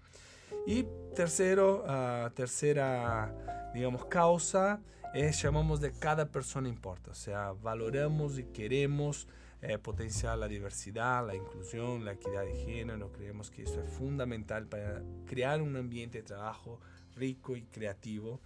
Y 0.67 0.87
tercero, 1.15 1.85
ah, 1.87 2.31
tercera, 2.35 3.71
digamos, 3.75 4.05
causa 4.07 4.81
es 5.15 5.43
llamamos 5.43 5.81
de 5.81 5.93
cada 5.93 6.27
persona 6.27 6.69
importa. 6.69 7.11
O 7.11 7.15
sea, 7.15 7.53
valoramos 7.53 8.39
y 8.39 8.45
queremos 8.45 9.29
eh, 9.61 9.79
potenciar 9.79 10.39
la 10.39 10.49
diversidad, 10.49 11.27
la 11.27 11.35
inclusión, 11.35 12.05
la 12.05 12.13
equidad 12.13 12.45
de 12.45 12.55
género. 12.65 13.13
Creemos 13.13 13.51
que 13.51 13.63
eso 13.63 13.83
es 13.83 13.91
fundamental 13.91 14.67
para 14.67 15.03
crear 15.27 15.63
un 15.63 15.77
ambiente 15.77 16.19
de 16.19 16.25
trabajo 16.25 16.81
rico 17.15 17.57
y 17.57 17.63
creativo. 17.63 18.41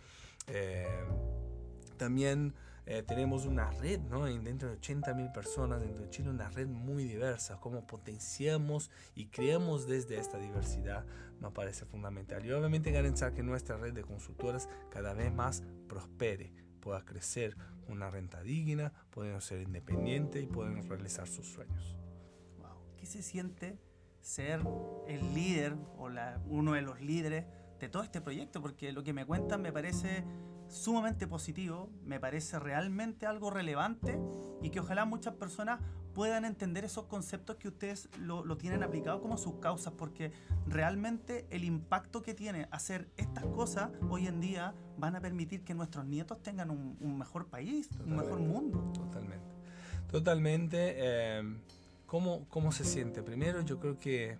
Eh, 0.49 0.87
también 1.97 2.55
eh, 2.87 3.02
tenemos 3.02 3.47
una 3.47 3.71
red, 3.73 4.00
¿no? 4.00 4.26
Dentro 4.26 4.71
de 4.71 4.78
80.000 4.78 5.33
personas 5.33 5.81
dentro 5.81 6.05
de 6.05 6.11
Chile, 6.11 6.31
una 6.31 6.49
red 6.49 6.69
muy 6.69 7.05
diversa. 7.05 7.59
Cómo 7.61 7.85
potenciamos 7.85 8.93
y 9.16 9.26
creamos 9.26 9.88
desde 9.88 10.19
esta 10.19 10.38
diversidad 10.38 11.05
me 11.40 11.50
parece 11.50 11.85
fundamental. 11.85 12.45
Y 12.45 12.52
obviamente 12.52 12.93
garantizar 12.93 13.35
que 13.35 13.43
nuestra 13.43 13.76
red 13.76 13.93
de 13.93 14.02
consultoras 14.02 14.69
cada 14.88 15.14
vez 15.14 15.35
más 15.35 15.64
prospere, 15.88 16.52
pueda 16.81 17.05
crecer 17.05 17.57
una 17.88 18.09
renta 18.09 18.40
digna, 18.43 18.93
pueden 19.11 19.40
ser 19.40 19.62
independientes 19.62 20.43
y 20.43 20.47
pueden 20.47 20.88
realizar 20.88 21.26
sus 21.26 21.47
sueños. 21.47 21.97
Wow. 22.59 22.95
¿Qué 22.97 23.07
se 23.07 23.23
siente 23.23 23.78
ser 24.21 24.61
el 25.09 25.35
líder 25.35 25.75
o 25.99 26.09
la, 26.09 26.40
uno 26.47 26.75
de 26.75 26.83
los 26.83 27.00
líderes 27.00 27.47
de 27.81 27.88
todo 27.88 28.05
este 28.05 28.21
proyecto? 28.21 28.62
Porque 28.62 28.93
lo 28.93 29.02
que 29.02 29.12
me 29.12 29.26
cuentan 29.26 29.61
me 29.61 29.73
parece 29.73 30.25
sumamente 30.69 31.27
positivo, 31.27 31.91
me 32.05 32.21
parece 32.21 32.59
realmente 32.59 33.27
algo 33.27 33.51
relevante 33.51 34.19
y 34.63 34.71
que 34.71 34.81
ojalá 34.81 35.05
muchas 35.05 35.35
personas 35.35 35.81
puedan 36.15 36.47
entender 36.47 36.85
esos 36.85 37.05
conceptos 37.05 37.57
que 37.57 37.69
ustedes 37.69 38.09
lo, 38.19 38.45
lo 38.45 38.57
tienen 38.57 38.83
aplicado 38.83 39.21
como 39.21 39.37
sus 39.37 39.57
causas, 39.57 39.93
porque 39.93 40.33
realmente 40.67 41.47
el 41.51 41.63
impacto 41.63 42.23
que 42.23 42.33
tiene 42.33 42.69
hacer 42.71 43.11
estas 43.19 43.45
cosas 43.45 43.91
hoy 44.09 44.27
en 44.27 44.41
día 44.41 44.75
van 44.97 45.15
a 45.15 45.21
permitir 45.21 45.63
que 45.63 45.75
nuestros 45.75 46.07
nietos 46.07 46.43
tengan 46.43 46.71
un, 46.71 46.97
un 47.01 47.19
mejor 47.19 47.49
país, 47.49 47.91
un 48.03 48.17
mejor 48.17 48.41
mundo. 48.41 48.91
Totalmente. 48.95 49.47
Totalmente. 50.11 50.95
Eh, 50.97 51.43
¿cómo, 52.07 52.47
¿Cómo 52.49 52.73
se 52.73 52.85
siente? 52.85 53.23
Primero 53.23 53.61
yo 53.61 53.79
creo 53.79 53.99
que 53.99 54.39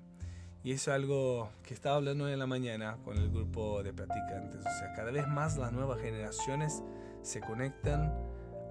y 0.67 0.73
es 0.73 0.89
algo 0.89 1.49
que 1.63 1.75
estaba 1.75 1.95
hablando 1.95 2.29
en 2.29 2.41
la 2.41 2.49
mañana 2.49 2.99
con 3.05 3.17
el 3.17 3.31
grupo 3.31 3.85
de 3.85 3.93
practicantes. 3.93 4.67
O 4.67 4.79
sea, 4.81 4.93
cada 4.97 5.13
vez 5.13 5.29
más 5.29 5.57
las 5.57 5.73
nuevas 5.73 6.01
generaciones 6.01 6.83
se 7.23 7.41
conectan 7.41 8.13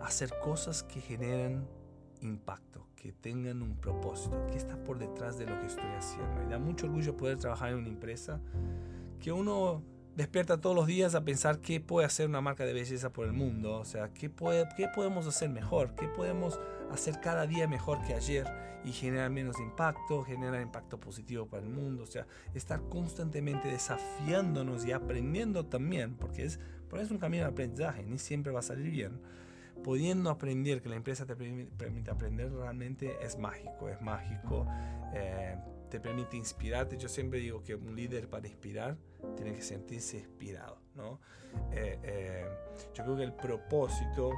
a 0.02 0.08
hacer 0.08 0.30
cosas 0.44 0.84
que 0.84 1.00
generan 1.00 1.66
impacto, 2.20 2.86
que 2.98 3.14
tengan 3.14 3.62
un 3.62 3.78
propósito, 3.78 4.46
que 4.48 4.58
está 4.58 4.76
por 4.84 5.00
detrás 5.00 5.38
de 5.38 5.46
lo 5.46 5.58
que 5.62 5.68
estoy 5.68 5.90
haciendo. 5.98 6.44
Y 6.44 6.50
da 6.50 6.60
mucho 6.60 6.88
orgullo 6.88 7.16
poder 7.16 7.38
trabajar 7.38 7.70
en 7.70 7.78
una 7.78 7.88
empresa 7.88 8.42
que 9.22 9.32
uno 9.32 9.82
despierta 10.16 10.62
todos 10.62 10.76
los 10.76 10.88
días 10.88 11.14
a 11.14 11.24
pensar 11.24 11.60
qué 11.60 11.82
puede 11.82 12.08
hacer 12.08 12.28
una 12.28 12.42
marca 12.42 12.66
de 12.66 12.74
belleza 12.74 13.12
por 13.12 13.26
el 13.26 13.34
mundo, 13.34 13.80
o 13.80 13.86
sea, 13.86 14.14
qué, 14.14 14.30
puede, 14.30 14.66
qué 14.78 14.88
podemos 14.88 15.28
hacer 15.28 15.50
mejor, 15.50 15.94
qué 15.96 16.08
podemos 16.08 16.60
hacer 16.90 17.20
cada 17.22 17.46
día 17.46 17.68
mejor 17.68 18.02
que 18.06 18.14
ayer 18.14 18.46
y 18.86 18.92
generar 18.92 19.30
menos 19.30 19.60
impacto, 19.60 20.24
generar 20.24 20.62
impacto 20.62 21.00
positivo 21.00 21.48
para 21.48 21.64
el 21.64 21.70
mundo, 21.70 22.04
o 22.04 22.08
sea, 22.08 22.26
estar 22.54 22.82
constantemente 22.88 23.68
desafiándonos 23.68 24.86
y 24.86 24.94
aprendiendo 24.94 25.66
también, 25.66 26.16
porque 26.16 26.46
es, 26.46 26.60
porque 26.90 27.04
es 27.04 27.12
un 27.12 27.18
camino 27.18 27.44
de 27.44 27.50
aprendizaje, 27.50 28.04
ni 28.04 28.18
siempre 28.18 28.54
va 28.54 28.60
a 28.60 28.64
salir 28.64 28.90
bien. 28.92 29.20
Pudiendo 29.84 30.30
aprender, 30.30 30.82
que 30.82 30.90
la 30.90 30.96
empresa 30.96 31.26
te 31.26 31.36
permite 31.36 32.10
aprender, 32.10 32.52
realmente 32.52 33.18
es 33.22 33.38
mágico, 33.38 33.90
es 33.90 34.02
mágico. 34.02 34.66
Eh, 35.14 35.58
te 35.90 36.00
permite 36.00 36.38
inspirarte. 36.38 36.98
Yo 36.98 37.08
siempre 37.08 37.40
digo 37.40 37.64
que 37.64 37.76
un 37.76 37.96
líder 37.96 38.28
para 38.28 38.48
inspirar 38.48 38.98
tiene 39.36 39.54
que 39.54 39.62
sentirse 39.62 40.18
inspirado, 40.18 40.80
¿no? 40.96 41.20
Eh, 41.72 42.00
eh, 42.04 42.46
yo 42.94 43.04
creo 43.04 43.18
que 43.18 43.24
el 43.24 43.34
propósito 43.34 44.32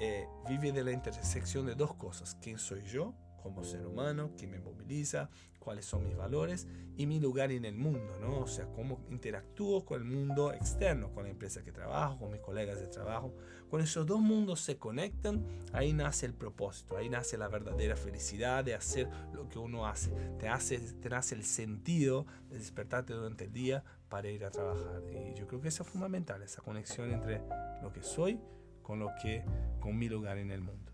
eh, 0.00 0.26
vive 0.48 0.72
de 0.72 0.84
la 0.84 0.92
intersección 0.92 1.66
de 1.66 1.74
dos 1.74 1.94
cosas. 1.94 2.36
¿Quién 2.40 2.58
soy 2.58 2.82
yo 2.82 3.14
como 3.42 3.64
ser 3.64 3.86
humano? 3.86 4.30
¿Quién 4.36 4.50
me 4.50 4.58
moviliza? 4.58 5.30
¿Cuáles 5.58 5.84
son 5.84 6.04
mis 6.04 6.16
valores? 6.16 6.66
Y 6.96 7.06
mi 7.06 7.18
lugar 7.18 7.50
en 7.50 7.64
el 7.64 7.74
mundo, 7.74 8.18
¿no? 8.20 8.40
O 8.40 8.46
sea, 8.46 8.66
cómo 8.66 9.00
interactúo 9.10 9.84
con 9.84 10.00
el 10.00 10.08
mundo 10.08 10.52
externo, 10.52 11.12
con 11.12 11.24
la 11.24 11.30
empresa 11.30 11.62
que 11.64 11.72
trabajo, 11.72 12.18
con 12.18 12.30
mis 12.30 12.40
colegas 12.40 12.80
de 12.80 12.86
trabajo. 12.86 13.34
Cuando 13.68 13.84
esos 13.84 14.06
dos 14.06 14.20
mundos 14.20 14.60
se 14.60 14.78
conectan, 14.78 15.44
ahí 15.72 15.92
nace 15.92 16.26
el 16.26 16.34
propósito, 16.34 16.96
ahí 16.96 17.08
nace 17.08 17.36
la 17.36 17.48
verdadera 17.48 17.96
felicidad 17.96 18.64
de 18.64 18.74
hacer 18.74 19.08
lo 19.32 19.48
que 19.48 19.58
uno 19.58 19.86
hace. 19.86 20.10
Te, 20.38 20.48
hace, 20.48 20.78
te 20.78 21.10
nace 21.10 21.34
el 21.34 21.44
sentido 21.44 22.26
de 22.48 22.58
despertarte 22.58 23.12
durante 23.12 23.44
el 23.44 23.52
día 23.52 23.82
para 24.08 24.28
ir 24.28 24.44
a 24.44 24.50
trabajar. 24.50 25.02
Y 25.10 25.34
yo 25.34 25.46
creo 25.46 25.60
que 25.60 25.68
eso 25.68 25.82
es 25.82 25.88
fundamental, 25.88 26.42
esa 26.42 26.62
conexión 26.62 27.10
entre 27.10 27.42
lo 27.82 27.92
que 27.92 28.02
soy 28.02 28.40
con 28.86 29.00
lo 29.00 29.10
que 29.20 29.44
con 29.80 29.98
mi 29.98 30.08
lugar 30.08 30.38
en 30.38 30.52
el 30.52 30.60
mundo. 30.60 30.85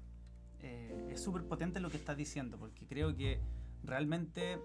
Es 1.12 1.20
súper 1.20 1.44
potente 1.44 1.78
lo 1.78 1.90
que 1.90 1.98
estás 1.98 2.16
diciendo, 2.16 2.58
porque 2.58 2.86
creo 2.86 3.14
que 3.14 3.38
realmente 3.84 4.54
eh, 4.54 4.58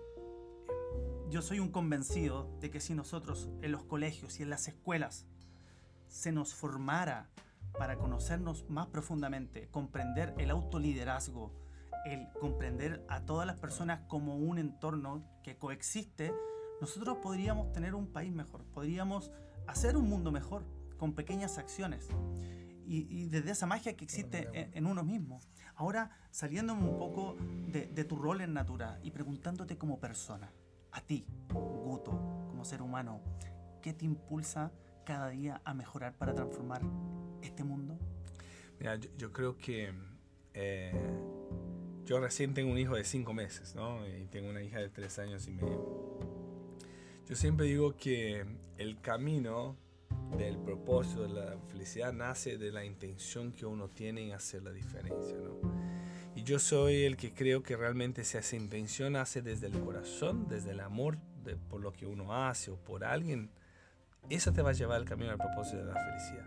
yo 1.29 1.41
soy 1.41 1.59
un 1.59 1.71
convencido 1.71 2.49
de 2.61 2.71
que 2.71 2.79
si 2.79 2.93
nosotros 2.93 3.49
en 3.61 3.73
los 3.73 3.83
colegios 3.83 4.39
y 4.39 4.43
en 4.43 4.49
las 4.49 4.69
escuelas 4.69 5.25
se 6.07 6.31
nos 6.31 6.53
formara 6.53 7.29
para 7.77 7.97
conocernos 7.97 8.69
más 8.69 8.87
profundamente, 8.87 9.67
comprender 9.71 10.33
el 10.37 10.49
autoliderazgo, 10.49 11.51
el 12.05 12.29
comprender 12.39 13.05
a 13.09 13.25
todas 13.25 13.45
las 13.45 13.59
personas 13.59 13.99
como 14.07 14.37
un 14.37 14.57
entorno 14.57 15.27
que 15.43 15.57
coexiste, 15.57 16.33
nosotros 16.79 17.17
podríamos 17.21 17.73
tener 17.73 17.93
un 17.93 18.07
país 18.07 18.31
mejor, 18.31 18.63
podríamos 18.73 19.31
hacer 19.67 19.97
un 19.97 20.07
mundo 20.09 20.31
mejor 20.31 20.63
con 20.97 21.13
pequeñas 21.13 21.57
acciones 21.57 22.07
y, 22.87 23.27
desde 23.27 23.51
esa 23.51 23.65
magia 23.65 23.97
que 23.97 24.05
existe 24.05 24.49
en, 24.53 24.85
uno 24.85 25.03
mismo. 25.03 25.41
Ahora, 25.77 26.09
saliéndome 26.31 26.89
un 26.89 26.97
poco 26.97 27.37
de, 27.67 28.03
tu 28.03 28.15
rol 28.15 28.41
en 28.41 28.53
Natura 28.53 28.99
y 29.03 29.11
preguntándote 29.11 29.77
como 29.77 29.99
persona, 29.99 30.51
a 30.91 31.01
ti, 31.01 31.27
Guto, 31.53 32.11
como 32.47 32.65
ser 32.65 32.81
humano, 32.81 33.21
¿qué 33.83 33.93
te 33.93 34.03
impulsa 34.03 34.71
cada 35.05 35.29
día 35.29 35.61
a 35.63 35.75
mejorar 35.75 36.17
para 36.17 36.33
transformar 36.33 36.81
este 37.43 37.63
mundo? 37.63 37.99
Mira, 38.79 38.95
yo, 38.95 39.31
creo 39.31 39.55
que 39.57 39.93
eh, 40.55 40.93
yo 42.05 42.19
recién 42.19 42.55
tengo 42.55 42.71
un 42.71 42.79
hijo 42.79 42.95
de 42.95 43.03
cinco 43.03 43.35
meses, 43.35 43.75
¿no? 43.75 44.07
Y 44.07 44.25
tengo 44.25 44.49
una 44.49 44.63
hija 44.63 44.79
de 44.79 44.89
tres 44.89 45.19
años 45.19 45.47
y 45.47 45.51
medio. 45.51 46.19
Yo 47.27 47.35
siempre 47.35 47.67
digo 47.67 47.95
que 47.95 48.47
el 48.79 48.99
camino 48.99 49.77
del 50.35 50.57
propósito, 50.57 51.23
de 51.23 51.29
la 51.29 51.57
felicidad, 51.69 52.11
nace 52.11 52.57
de 52.57 52.71
la 52.71 52.83
intención 52.83 53.51
que 53.51 53.65
uno 53.65 53.89
tiene 53.89 54.25
en 54.25 54.33
hacer 54.33 54.63
la 54.63 54.71
diferencia. 54.71 55.37
¿no? 55.37 55.59
Y 56.35 56.43
yo 56.43 56.59
soy 56.59 57.03
el 57.03 57.17
que 57.17 57.33
creo 57.33 57.63
que 57.63 57.75
realmente 57.75 58.23
si 58.23 58.37
esa 58.37 58.55
intención 58.55 59.15
hace 59.15 59.41
desde 59.41 59.67
el 59.67 59.79
corazón, 59.79 60.47
desde 60.47 60.71
el 60.71 60.81
amor 60.81 61.17
de, 61.43 61.55
por 61.55 61.81
lo 61.81 61.93
que 61.93 62.05
uno 62.05 62.33
hace 62.33 62.71
o 62.71 62.75
por 62.77 63.03
alguien, 63.03 63.49
eso 64.29 64.51
te 64.51 64.61
va 64.61 64.71
a 64.71 64.73
llevar 64.73 64.97
al 64.97 65.05
camino 65.05 65.29
del 65.29 65.39
propósito 65.39 65.77
de 65.77 65.85
la 65.85 65.95
felicidad. 65.95 66.45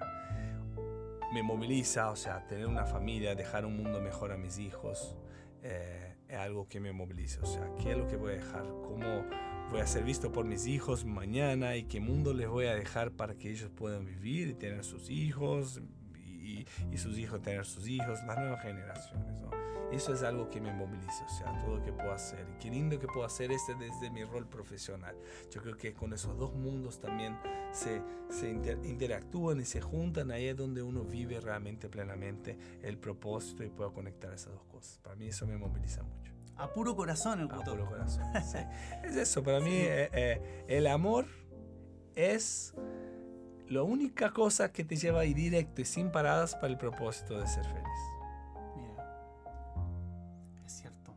Me 1.32 1.42
moviliza, 1.42 2.10
o 2.10 2.16
sea, 2.16 2.46
tener 2.46 2.66
una 2.66 2.84
familia, 2.84 3.34
dejar 3.34 3.64
un 3.64 3.76
mundo 3.76 4.00
mejor 4.00 4.32
a 4.32 4.36
mis 4.36 4.58
hijos, 4.58 5.16
eh, 5.62 6.14
es 6.28 6.36
algo 6.36 6.68
que 6.68 6.78
me 6.78 6.92
moviliza. 6.92 7.40
O 7.42 7.46
sea, 7.46 7.68
¿qué 7.80 7.92
es 7.92 7.98
lo 7.98 8.06
que 8.06 8.16
voy 8.16 8.32
a 8.32 8.36
dejar? 8.36 8.62
¿Cómo 8.62 9.24
voy 9.70 9.80
a 9.80 9.86
ser 9.86 10.02
visto 10.02 10.32
por 10.32 10.44
mis 10.44 10.66
hijos 10.66 11.04
mañana 11.04 11.76
y 11.76 11.84
qué 11.84 12.00
mundo 12.00 12.34
les 12.34 12.48
voy 12.48 12.66
a 12.66 12.74
dejar 12.74 13.12
para 13.12 13.34
que 13.34 13.50
ellos 13.50 13.70
puedan 13.70 14.04
vivir 14.04 14.48
y 14.48 14.54
tener 14.54 14.84
sus 14.84 15.10
hijos 15.10 15.80
y, 16.14 16.66
y 16.90 16.98
sus 16.98 17.16
hijos 17.18 17.40
tener 17.40 17.64
sus 17.64 17.86
hijos, 17.86 18.18
las 18.26 18.36
nuevas 18.36 18.62
generaciones. 18.62 19.40
¿no? 19.40 19.50
Eso 19.92 20.12
es 20.12 20.22
algo 20.22 20.50
que 20.50 20.60
me 20.60 20.72
moviliza, 20.72 21.24
o 21.24 21.28
sea, 21.28 21.58
todo 21.64 21.76
lo 21.76 21.84
que 21.84 21.92
puedo 21.92 22.12
hacer. 22.12 22.46
Y 22.54 22.58
qué 22.58 22.70
lindo 22.70 22.98
que 22.98 23.06
puedo 23.06 23.24
hacer 23.24 23.50
este 23.52 23.74
desde 23.74 24.10
mi 24.10 24.24
rol 24.24 24.46
profesional. 24.46 25.16
Yo 25.50 25.60
creo 25.62 25.76
que 25.76 25.94
con 25.94 26.12
esos 26.12 26.36
dos 26.36 26.54
mundos 26.54 27.00
también 27.00 27.36
se, 27.72 28.02
se 28.28 28.50
interactúan 28.50 29.60
y 29.60 29.64
se 29.64 29.80
juntan, 29.80 30.30
ahí 30.30 30.46
es 30.46 30.56
donde 30.56 30.82
uno 30.82 31.04
vive 31.04 31.40
realmente 31.40 31.88
plenamente 31.88 32.56
el 32.82 32.98
propósito 32.98 33.64
y 33.64 33.68
puede 33.68 33.92
conectar 33.92 34.32
esas 34.32 34.52
dos 34.52 34.64
cosas. 34.64 34.98
Para 34.98 35.16
mí 35.16 35.26
eso 35.26 35.46
me 35.46 35.56
moviliza 35.56 36.02
mucho. 36.02 36.39
A 36.56 36.72
puro 36.72 36.94
corazón 36.94 37.40
el 37.40 37.50
A 37.50 37.60
puro 37.60 37.86
corazón. 37.86 38.24
Sí. 38.44 38.58
Es 39.02 39.16
eso, 39.16 39.42
para 39.42 39.60
mí 39.60 39.72
eh, 39.72 40.10
eh, 40.12 40.64
el 40.68 40.86
amor 40.86 41.26
es 42.14 42.74
la 43.68 43.82
única 43.82 44.32
cosa 44.32 44.72
que 44.72 44.84
te 44.84 44.96
lleva 44.96 45.20
a 45.20 45.24
ir 45.24 45.36
directo 45.36 45.80
y 45.80 45.84
sin 45.84 46.10
paradas 46.10 46.54
para 46.54 46.68
el 46.68 46.76
propósito 46.76 47.38
de 47.38 47.46
ser 47.46 47.64
feliz. 47.64 47.84
Mira, 48.76 50.64
es 50.66 50.72
cierto. 50.72 51.14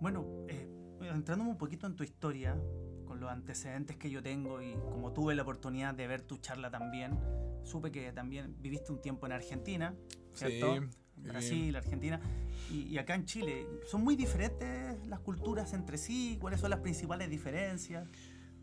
Bueno, 0.00 0.26
eh, 0.48 0.66
entrándome 1.02 1.50
un 1.50 1.58
poquito 1.58 1.86
en 1.86 1.94
tu 1.94 2.04
historia, 2.04 2.58
con 3.04 3.20
los 3.20 3.30
antecedentes 3.30 3.96
que 3.96 4.10
yo 4.10 4.22
tengo 4.22 4.62
y 4.62 4.74
como 4.74 5.12
tuve 5.12 5.34
la 5.34 5.42
oportunidad 5.42 5.94
de 5.94 6.06
ver 6.06 6.22
tu 6.22 6.38
charla 6.38 6.70
también, 6.70 7.18
supe 7.64 7.90
que 7.90 8.12
también 8.12 8.56
viviste 8.60 8.92
un 8.92 9.00
tiempo 9.00 9.26
en 9.26 9.32
Argentina, 9.32 9.94
¿cierto? 10.32 10.74
Sí, 10.74 10.88
Brasil, 11.16 11.76
Argentina 11.76 12.20
y, 12.70 12.98
acá 12.98 13.14
en 13.14 13.24
Chile. 13.24 13.66
¿Son 13.86 14.02
muy 14.02 14.16
diferentes 14.16 15.06
las 15.06 15.20
culturas 15.20 15.72
entre 15.72 15.98
sí? 15.98 16.38
¿Cuáles 16.40 16.60
son 16.60 16.70
las 16.70 16.80
principales 16.80 17.30
diferencias? 17.30 18.08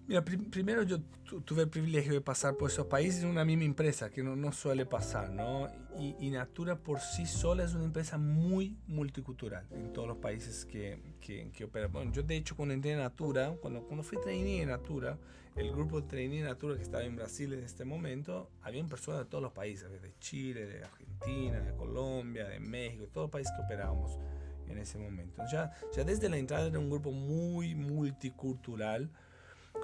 Mira, 0.07 0.23
primero 0.23 0.83
yo 0.83 0.99
tuve 1.45 1.63
el 1.63 1.69
privilegio 1.69 2.13
de 2.13 2.21
pasar 2.21 2.55
por 2.57 2.69
esos 2.69 2.85
países 2.85 3.23
en 3.23 3.29
una 3.29 3.43
misma 3.43 3.63
empresa, 3.63 4.11
que 4.11 4.21
no, 4.21 4.35
no 4.35 4.51
suele 4.51 4.85
pasar, 4.85 5.31
¿no? 5.31 5.67
Y, 5.97 6.15
y, 6.19 6.29
Natura 6.29 6.77
por 6.77 6.99
sí 6.99 7.25
sola 7.25 7.63
es 7.63 7.73
una 7.73 7.85
empresa 7.85 8.19
muy 8.19 8.77
multicultural 8.85 9.65
en 9.71 9.93
todos 9.93 10.07
los 10.07 10.17
países 10.17 10.63
que, 10.65 11.01
que, 11.19 11.49
que 11.51 11.63
opera. 11.63 11.87
Bueno, 11.87 12.11
yo 12.11 12.21
de 12.21 12.35
hecho 12.35 12.55
cuando 12.55 12.75
entré 12.75 12.91
en 12.91 12.99
Natura, 12.99 13.55
cuando, 13.59 13.81
cuando 13.81 14.03
fui 14.03 14.19
trainee 14.21 14.61
en 14.61 14.69
Natura, 14.69 15.17
el 15.55 15.71
grupo 15.71 16.01
de 16.01 16.07
trainee 16.07 16.39
en 16.39 16.45
Natura 16.45 16.75
que 16.75 16.83
estaba 16.83 17.03
en 17.03 17.15
Brasil 17.15 17.51
en 17.53 17.63
este 17.63 17.83
momento, 17.83 18.51
habían 18.61 18.87
personas 18.87 19.21
de 19.21 19.25
todos 19.25 19.41
los 19.41 19.53
países, 19.53 19.89
de 19.89 20.13
Chile, 20.19 20.67
de 20.67 20.83
Argentina, 20.83 21.61
de 21.61 21.73
Colombia, 21.73 22.47
de 22.47 22.59
México, 22.59 23.05
de 23.05 23.09
todos 23.09 23.25
los 23.25 23.31
países 23.31 23.51
que 23.57 23.63
operábamos 23.63 24.19
en 24.67 24.77
ese 24.77 24.99
momento. 24.99 25.41
Ya, 25.51 25.71
ya 25.95 26.03
desde 26.03 26.29
la 26.29 26.37
entrada 26.37 26.67
era 26.67 26.77
un 26.77 26.91
grupo 26.91 27.11
muy 27.11 27.73
multicultural 27.73 29.09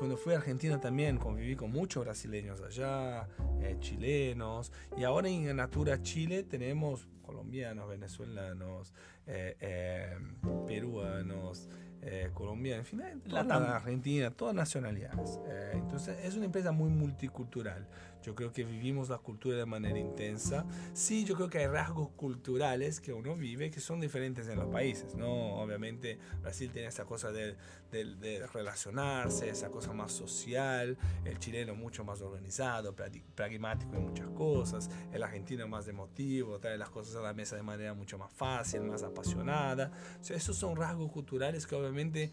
cuando 0.02 0.18
fui 0.18 0.34
a 0.34 0.38
Argentina 0.38 0.82
también 0.82 1.20
conviví 1.20 1.56
con 1.56 1.72
muchos 1.72 2.04
brasileños 2.04 2.60
allá, 2.60 3.28
eh, 3.62 3.78
chilenos, 3.80 4.72
y 4.98 5.04
ahora 5.04 5.30
en 5.30 5.56
Natura 5.56 6.02
Chile 6.02 6.42
tenemos 6.42 7.08
colombianos, 7.22 7.88
venezolanos, 7.88 8.96
eh, 9.28 9.56
eh, 9.62 10.18
peruanos, 10.66 11.70
eh, 12.02 12.32
Colombia, 12.34 12.78
en 12.78 12.86
fin, 12.86 13.04
toda 13.30 13.44
la 13.44 13.76
Argentina, 13.76 14.32
todas 14.32 14.56
nacionalidades. 14.56 15.40
Entonces 15.74 16.18
es 16.26 16.36
una 16.36 16.46
empresa 16.46 16.72
muy 16.72 16.90
multicultural. 16.90 17.88
Yo 18.24 18.36
creo 18.36 18.52
que 18.52 18.64
vivimos 18.64 19.10
la 19.10 19.18
cultura 19.18 19.58
de 19.58 19.66
manera 19.66 19.98
intensa. 19.98 20.66
Sí, 20.94 21.26
yo 21.26 21.36
creo 21.36 21.50
que 21.50 21.60
hay 21.60 21.68
rasgos 21.68 22.10
culturales 22.10 23.00
que 23.00 23.14
uno 23.14 23.36
vive 23.36 23.72
que 23.72 23.80
son 23.80 24.00
diferentes 24.00 24.48
en 24.48 24.60
los 24.60 24.68
países, 24.68 25.16
¿no? 25.16 25.56
Obviamente 25.56 26.20
Brasil 26.42 26.72
tiene 26.72 26.88
esa 26.88 27.06
cosa 27.06 27.32
de, 27.32 27.56
de, 27.92 28.48
relacionarse, 28.54 29.50
esa 29.50 29.70
cosa 29.70 29.94
más 29.94 30.12
social, 30.12 30.98
el 31.26 31.40
chileno 31.40 31.76
mucho 31.76 32.04
más 32.04 32.22
organizado, 32.22 32.96
pragmático 33.36 33.96
en 33.96 34.04
muchas 34.04 34.30
cosas, 34.30 34.90
el 35.12 35.24
argentino 35.24 35.68
más 35.68 35.88
emotivo, 35.88 36.60
trae 36.60 36.78
las 36.78 36.90
cosas 36.90 37.16
a 37.16 37.22
la 37.22 37.34
mesa 37.34 37.56
de 37.56 37.64
manera 37.64 37.94
mucho 37.94 38.18
más 38.18 38.32
fácil, 38.32 38.82
más 38.82 39.04
apasionada. 39.04 39.92
O 40.20 40.24
sea, 40.24 40.38
esos 40.38 40.56
son 40.56 40.76
rasgos 40.76 41.12
culturales 41.12 41.66
que 41.68 41.76
obviamente 41.76 42.32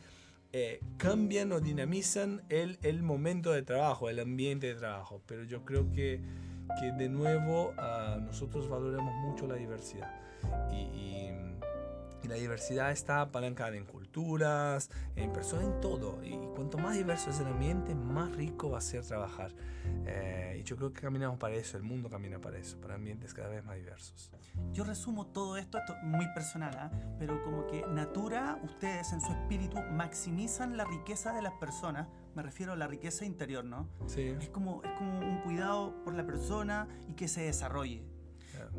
eh, 0.52 0.80
cambian 0.96 1.52
o 1.52 1.60
dinamizan 1.60 2.42
el, 2.48 2.78
el, 2.82 3.02
momento 3.02 3.52
de 3.52 3.62
trabajo, 3.62 4.08
el 4.08 4.18
ambiente 4.20 4.68
de 4.68 4.74
trabajo. 4.74 5.22
Pero 5.26 5.44
yo 5.44 5.64
creo 5.64 5.90
que, 5.92 6.20
que 6.80 6.92
de 6.92 7.08
nuevo 7.08 7.74
uh, 7.76 8.20
nosotros 8.20 8.68
valoramos 8.68 9.14
mucho 9.26 9.46
la 9.46 9.56
diversidad. 9.56 10.10
Y, 10.72 10.76
y, 10.76 11.30
y, 12.22 12.28
la 12.28 12.34
diversidad 12.34 12.90
está 12.90 13.20
apalancada 13.20 13.76
en 13.76 13.84
culturas, 13.84 14.90
en 15.16 15.32
personas, 15.32 15.66
en 15.66 15.80
todo. 15.80 16.22
Y 16.22 16.36
cuanto 16.54 16.78
más 16.78 16.94
diverso 16.94 17.30
es 17.30 17.40
el 17.40 17.46
ambiente, 17.46 17.94
más 17.94 18.32
rico 18.32 18.70
va 18.70 18.78
a 18.78 18.82
ser 18.82 19.04
trabajar. 19.04 19.52
Eh, 20.06 20.58
y 20.60 20.62
yo 20.64 20.76
creo 20.76 20.92
que 20.92 21.00
caminamos 21.00 21.38
para 21.38 21.54
eso, 21.54 21.76
el 21.76 21.82
mundo 21.82 22.10
camina 22.10 22.40
para 22.40 22.58
eso, 22.58 22.78
para 22.80 22.94
ambientes 22.94 23.32
cada 23.34 23.48
vez 23.48 23.64
más 23.64 23.76
diversos. 23.76 24.30
Yo 24.72 24.84
resumo 24.84 25.26
todo 25.26 25.56
esto, 25.56 25.78
esto 25.78 25.94
muy 26.02 26.26
personal, 26.34 26.74
¿eh? 26.74 26.96
pero 27.18 27.42
como 27.42 27.66
que 27.66 27.86
Natura, 27.86 28.60
ustedes 28.62 29.12
en 29.12 29.20
su 29.20 29.32
espíritu 29.32 29.78
maximizan 29.92 30.76
la 30.76 30.84
riqueza 30.84 31.32
de 31.32 31.42
las 31.42 31.54
personas, 31.54 32.08
me 32.34 32.42
refiero 32.42 32.72
a 32.72 32.76
la 32.76 32.86
riqueza 32.86 33.24
interior, 33.24 33.64
¿no? 33.64 33.88
Sí. 34.06 34.34
Es 34.40 34.48
como, 34.50 34.82
es 34.84 34.92
como 34.92 35.18
un 35.18 35.40
cuidado 35.42 36.02
por 36.04 36.14
la 36.14 36.26
persona 36.26 36.88
y 37.08 37.14
que 37.14 37.28
se 37.28 37.42
desarrolle. 37.42 38.04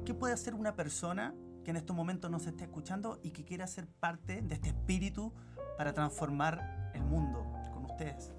¿Qué 0.05 0.13
puede 0.13 0.33
hacer 0.33 0.53
una 0.53 0.75
persona 0.75 1.33
que 1.63 1.71
en 1.71 1.77
estos 1.77 1.95
momentos 1.95 2.29
no 2.29 2.39
se 2.39 2.49
esté 2.49 2.65
escuchando 2.65 3.19
y 3.23 3.31
que 3.31 3.43
quiera 3.43 3.67
ser 3.67 3.87
parte 3.87 4.41
de 4.41 4.55
este 4.55 4.69
espíritu 4.69 5.33
para 5.77 5.93
transformar 5.93 6.91
el 6.93 7.03
mundo 7.03 7.45
con 7.73 7.85
ustedes? 7.85 8.31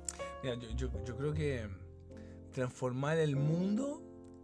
Mira, 0.42 0.56
yo, 0.56 0.70
yo, 0.70 1.04
yo 1.04 1.16
creo 1.16 1.32
que 1.32 1.68
transformar 2.52 3.18
el 3.18 3.36
mundo 3.36 4.02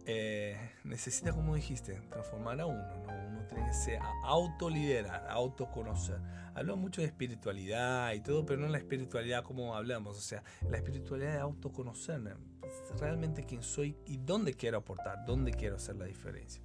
eh, 0.09 0.55
necesita, 0.85 1.33
como 1.33 1.55
dijiste, 1.55 1.99
transformar 2.09 2.61
a 2.61 2.65
uno. 2.65 2.81
¿no? 2.81 3.27
Uno 3.27 3.45
tiene 3.45 3.67
que 3.67 3.73
ser 3.73 3.99
autoliderar, 4.23 5.27
autoconocer. 5.29 6.17
Hablo 6.55 6.77
mucho 6.77 7.01
de 7.01 7.07
espiritualidad 7.07 8.13
y 8.13 8.21
todo, 8.21 8.45
pero 8.45 8.61
no 8.61 8.69
la 8.69 8.77
espiritualidad 8.77 9.43
como 9.43 9.75
hablamos. 9.75 10.17
O 10.17 10.21
sea, 10.21 10.43
la 10.69 10.77
espiritualidad 10.77 11.33
de 11.33 11.39
autoconocer. 11.39 12.21
Realmente 12.99 13.43
quién 13.43 13.61
soy 13.61 13.97
y 14.05 14.17
dónde 14.17 14.53
quiero 14.53 14.77
aportar, 14.77 15.25
dónde 15.25 15.51
quiero 15.51 15.75
hacer 15.75 15.97
la 15.97 16.05
diferencia. 16.05 16.63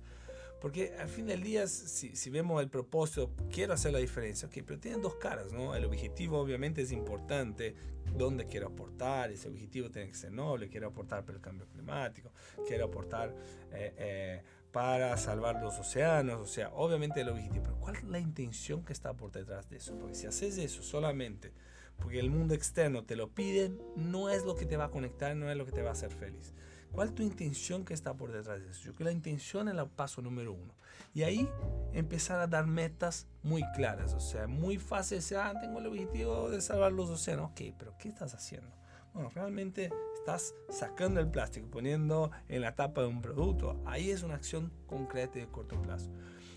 Porque 0.63 0.95
al 0.97 1.09
fin 1.09 1.27
del 1.27 1.43
día, 1.43 1.67
si, 1.67 2.15
si, 2.15 2.31
vemos 2.31 2.63
el 2.63 2.71
propósito, 2.71 3.35
quiero 3.51 3.73
hacer 3.73 3.93
la 3.93 3.99
diferencia, 3.99 4.47
ok, 4.47 4.59
pero 4.65 4.79
tienen 4.79 5.03
dos 5.03 5.17
caras, 5.17 5.53
¿no? 5.53 5.75
El 5.75 5.85
objetivo 5.85 6.39
obviamente 6.39 6.83
es 6.83 6.93
importante, 6.93 7.75
dónde 8.17 8.47
quiero 8.47 8.69
aportar, 8.69 9.33
ese 9.33 9.49
objetivo 9.49 9.91
tiene 9.91 10.07
que 10.07 10.15
ser 10.15 10.31
noble, 10.31 10.69
quiero 10.69 10.87
aportar 10.87 11.25
para 11.25 11.39
el 11.39 11.43
cambio 11.43 11.67
climático, 11.67 12.33
quiero 12.65 12.85
aportar 12.85 13.35
eh, 13.73 13.93
eh, 13.97 14.43
para 14.71 15.17
salvar 15.17 15.61
los 15.61 15.77
océanos, 15.81 16.41
o 16.41 16.47
sea, 16.47 16.71
obviamente 16.75 17.23
el 17.23 17.31
objetivo, 17.31 17.65
pero 17.65 17.81
¿cuál 17.81 17.97
es 17.97 18.05
la 18.05 18.21
intención 18.21 18.85
que 18.85 18.93
está 18.93 19.15
por 19.15 19.33
detrás 19.33 19.69
de 19.69 19.79
eso? 19.79 19.99
Porque 19.99 20.15
si 20.15 20.29
haces 20.29 20.59
eso 20.59 20.85
solamente 20.85 21.53
porque 21.99 22.19
el 22.19 22.31
mundo 22.31 22.55
externo 22.55 23.05
te 23.05 23.17
lo 23.17 23.29
pide, 23.29 23.73
no 23.97 24.29
es 24.29 24.45
lo 24.45 24.57
que 24.57 24.67
te 24.67 24.77
va 24.77 24.87
a 24.87 24.91
conectar, 24.91 25.37
no 25.37 25.51
es 25.51 25.57
lo 25.57 25.65
que 25.65 25.73
te 25.73 25.83
va 25.83 25.91
a 25.91 25.93
hacer 25.93 26.11
feliz. 26.11 26.53
¿Cuál 26.93 27.09
es 27.09 27.15
tu 27.15 27.23
intención 27.23 27.85
que 27.85 27.95
está 27.95 28.15
por 28.15 28.33
detrás 28.33 28.61
de 28.61 28.71
eso? 28.71 28.81
Yo 28.81 28.93
creo 28.93 28.97
que 28.97 29.05
la 29.05 29.13
intención 29.13 29.69
es 29.69 29.75
el 29.75 29.87
paso 29.89 30.21
número 30.21 30.53
uno. 30.53 30.75
Y 31.15 31.23
ahí 31.23 31.49
empezar 31.95 32.39
a 32.41 32.47
dar 32.47 32.67
metas 32.67 33.27
muy 33.43 33.63
claras. 33.75 34.13
O 34.13 34.21
sea, 34.21 34.47
muy 34.47 34.79
fácil 34.79 35.19
decir, 35.19 35.39
ah, 35.39 35.55
tengo 35.59 35.79
el 35.79 35.87
objetivo 35.87 36.51
de 36.51 36.61
salvar 36.61 36.93
los 36.93 37.09
océanos. 37.09 37.51
Ok, 37.51 37.61
pero 37.79 37.97
¿qué 37.99 38.09
estás 38.09 38.35
haciendo? 38.35 38.71
Bueno, 39.15 39.31
realmente 39.31 39.91
estás 40.15 40.55
sacando 40.71 41.21
el 41.21 41.29
plástico, 41.29 41.69
poniendo 41.69 42.31
en 42.49 42.61
la 42.61 42.75
tapa 42.75 43.03
de 43.03 43.09
un 43.09 43.23
producto. 43.23 43.81
Ahí 43.87 44.11
es 44.11 44.23
una 44.23 44.35
acción 44.35 44.71
concreta 44.87 45.39
y 45.39 45.43
de 45.43 45.49
corto 45.49 45.81
plazo. 45.81 46.11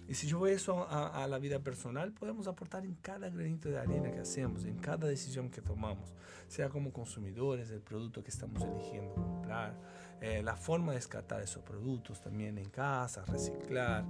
Y 0.07 0.13
si 0.13 0.27
yo 0.27 0.37
voy 0.37 0.51
eso 0.51 0.87
a, 0.87 1.23
a, 1.23 1.27
la 1.27 1.39
vida 1.39 1.59
personal, 1.59 2.11
podemos 2.11 2.47
aportar 2.47 2.85
en 2.85 2.93
cada 2.95 3.29
granito 3.29 3.69
de 3.69 3.79
arena 3.79 4.11
que 4.11 4.19
hacemos, 4.19 4.63
en 4.65 4.77
cada 4.77 5.07
decisión 5.07 5.49
que 5.49 5.61
tomamos, 5.61 6.13
sea 6.47 6.69
como 6.69 6.93
consumidores 6.93 7.69
del 7.69 7.81
producto 7.81 8.23
que 8.23 8.29
estamos 8.29 8.61
eligiendo 8.61 9.15
comprar, 9.15 9.75
eh, 10.21 10.41
la 10.43 10.55
forma 10.55 10.93
de 10.93 10.97
descartar 10.97 11.41
esos 11.41 11.63
productos 11.63 12.21
también 12.21 12.57
en 12.57 12.69
casa, 12.69 13.25
reciclar, 13.25 14.05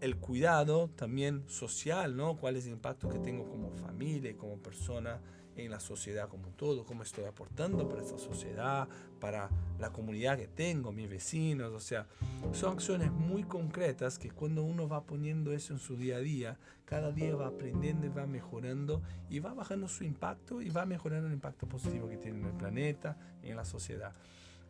el 0.00 0.16
cuidado 0.16 0.88
también 0.88 1.48
social, 1.48 2.16
¿no? 2.16 2.36
¿Cuál 2.36 2.56
es 2.56 2.66
el 2.66 2.72
impacto 2.72 3.08
que 3.08 3.18
tengo 3.18 3.48
como 3.48 3.70
familia 3.70 4.34
como 4.36 4.56
persona 4.58 5.20
en 5.56 5.70
la 5.70 5.78
sociedad 5.78 6.28
como 6.28 6.48
todo? 6.48 6.84
¿Cómo 6.84 7.02
estoy 7.02 7.24
aportando 7.24 7.86
para 7.86 8.02
esta 8.02 8.18
sociedad, 8.18 8.88
para 9.20 9.50
la 9.78 9.92
comunidad 9.92 10.38
que 10.38 10.48
tengo, 10.48 10.90
mis 10.90 11.08
vecinos? 11.08 11.72
O 11.72 11.80
sea, 11.80 12.06
son 12.52 12.72
acciones 12.72 13.12
muy 13.12 13.44
concretas 13.44 14.18
que 14.18 14.30
cuando 14.30 14.62
uno 14.62 14.88
va 14.88 15.04
poniendo 15.04 15.52
eso 15.52 15.74
en 15.74 15.78
su 15.78 15.96
día 15.96 16.16
a 16.16 16.20
día, 16.20 16.58
cada 16.86 17.12
día 17.12 17.36
va 17.36 17.48
aprendiendo 17.48 18.06
y 18.06 18.10
va 18.10 18.26
mejorando 18.26 19.02
y 19.28 19.38
va 19.40 19.52
bajando 19.52 19.86
su 19.86 20.04
impacto 20.04 20.62
y 20.62 20.70
va 20.70 20.86
mejorando 20.86 21.26
el 21.26 21.34
impacto 21.34 21.68
positivo 21.68 22.08
que 22.08 22.16
tiene 22.16 22.38
en 22.38 22.46
el 22.46 22.54
planeta 22.54 23.18
y 23.42 23.50
en 23.50 23.56
la 23.56 23.66
sociedad. 23.66 24.14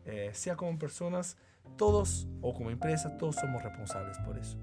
Eh, 0.05 0.31
sea 0.33 0.55
como 0.55 0.77
personas, 0.77 1.37
todos, 1.77 2.27
o 2.41 2.53
como 2.53 2.71
empresa, 2.71 3.17
todos 3.17 3.35
somos 3.35 3.61
responsables 3.63 4.17
por 4.19 4.37
eso. 4.37 4.57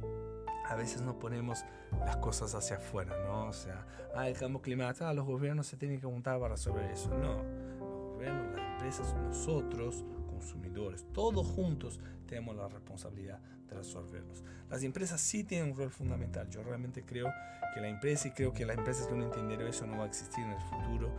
A 0.67 0.75
veces 0.75 1.01
no 1.01 1.19
ponemos 1.19 1.65
las 2.01 2.17
cosas 2.19 2.55
hacia 2.55 2.77
afuera, 2.77 3.17
¿no? 3.25 3.47
O 3.47 3.53
sea, 3.53 3.87
ah, 4.15 4.29
el 4.29 4.37
cambio 4.37 4.61
climático, 4.61 5.07
ah, 5.07 5.15
los 5.15 5.25
gobiernos 5.25 5.67
se 5.67 5.77
tienen 5.77 6.01
que 6.01 6.07
juntar 6.07 6.39
para 6.39 6.55
resolver 6.55 6.85
eso. 6.91 7.09
No, 7.11 7.43
los 7.79 8.13
gobiernos, 8.15 8.55
las 8.55 8.73
empresas, 8.73 9.15
nosotros, 9.15 10.05
consumidores, 10.39 11.05
todos 11.13 11.47
juntos 11.47 12.01
tenemos 12.27 12.57
la 12.57 12.69
responsabilidad 12.69 13.41
de 13.69 13.77
resolverlos. 13.77 14.45
Las 14.71 14.83
empresas 14.83 15.21
sí 15.21 15.45
tienen 15.45 15.73
un 15.73 15.77
rol 15.77 15.91
fundamental. 15.91 16.49
Yo 16.49 16.63
realmente 16.63 17.05
creo 17.05 17.33
que 17.75 17.81
la 17.81 17.89
empresa, 17.89 18.29
y 18.29 18.31
creo 18.33 18.53
que 18.53 18.65
las 18.65 18.79
empresas 18.79 19.07
que 19.07 19.15
no 19.15 19.25
entendieron 19.25 19.67
eso 19.69 19.87
no 19.87 19.99
va 19.99 20.05
a 20.05 20.07
existir 20.07 20.45
en 20.45 20.53
el 20.53 20.61
futuro, 20.61 21.13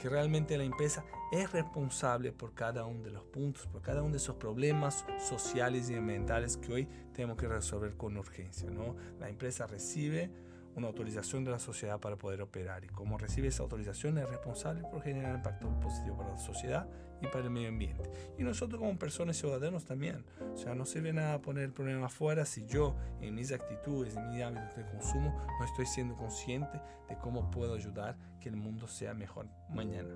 que 0.00 0.08
realmente 0.08 0.56
la 0.58 0.64
empresa 0.64 1.04
es 1.32 1.50
responsable 1.52 2.32
por 2.32 2.54
cada 2.54 2.84
uno 2.84 3.02
de 3.02 3.10
los 3.10 3.24
puntos, 3.24 3.66
por 3.66 3.82
cada 3.82 4.02
uno 4.02 4.12
de 4.12 4.18
esos 4.18 4.36
problemas 4.36 5.04
sociales 5.18 5.90
y 5.90 5.94
ambientales 5.94 6.56
que 6.56 6.72
hoy 6.72 6.88
tenemos 7.12 7.36
que 7.36 7.48
resolver 7.48 7.96
con 7.96 8.16
urgencia. 8.16 8.70
¿no? 8.70 8.96
La 9.18 9.28
empresa 9.28 9.66
recibe 9.66 10.30
una 10.76 10.88
autorización 10.88 11.44
de 11.44 11.50
la 11.50 11.58
sociedad 11.58 11.98
para 11.98 12.16
poder 12.16 12.42
operar 12.42 12.84
y 12.84 12.88
como 12.88 13.16
recibe 13.16 13.48
esa 13.48 13.62
autorización 13.62 14.18
es 14.18 14.28
responsable 14.28 14.82
por 14.82 15.02
generar 15.02 15.34
impacto 15.34 15.68
positivo 15.80 16.18
para 16.18 16.32
la 16.32 16.38
sociedad 16.38 16.86
y 17.22 17.26
para 17.28 17.44
el 17.44 17.50
medio 17.50 17.70
ambiente. 17.70 18.10
Y 18.38 18.42
nosotros 18.42 18.78
como 18.78 18.98
personas 18.98 19.38
ciudadanos 19.38 19.86
también. 19.86 20.24
O 20.52 20.56
sea, 20.56 20.74
no 20.74 20.84
sirve 20.84 21.14
nada 21.14 21.40
poner 21.40 21.64
el 21.64 21.72
problema 21.72 22.06
afuera 22.06 22.44
si 22.44 22.66
yo 22.66 22.94
en 23.22 23.34
mis 23.34 23.52
actitudes, 23.52 24.16
en 24.16 24.30
mis 24.30 24.42
hábitos 24.42 24.76
de 24.76 24.84
consumo, 24.84 25.34
no 25.58 25.64
estoy 25.64 25.86
siendo 25.86 26.14
consciente 26.14 26.80
de 27.08 27.16
cómo 27.16 27.50
puedo 27.50 27.74
ayudar 27.74 28.18
que 28.40 28.50
el 28.50 28.56
mundo 28.56 28.86
sea 28.86 29.14
mejor 29.14 29.48
mañana. 29.70 30.14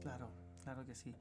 Claro, 0.00 0.30
claro 0.64 0.84
que 0.84 0.96
sí. 0.96 1.14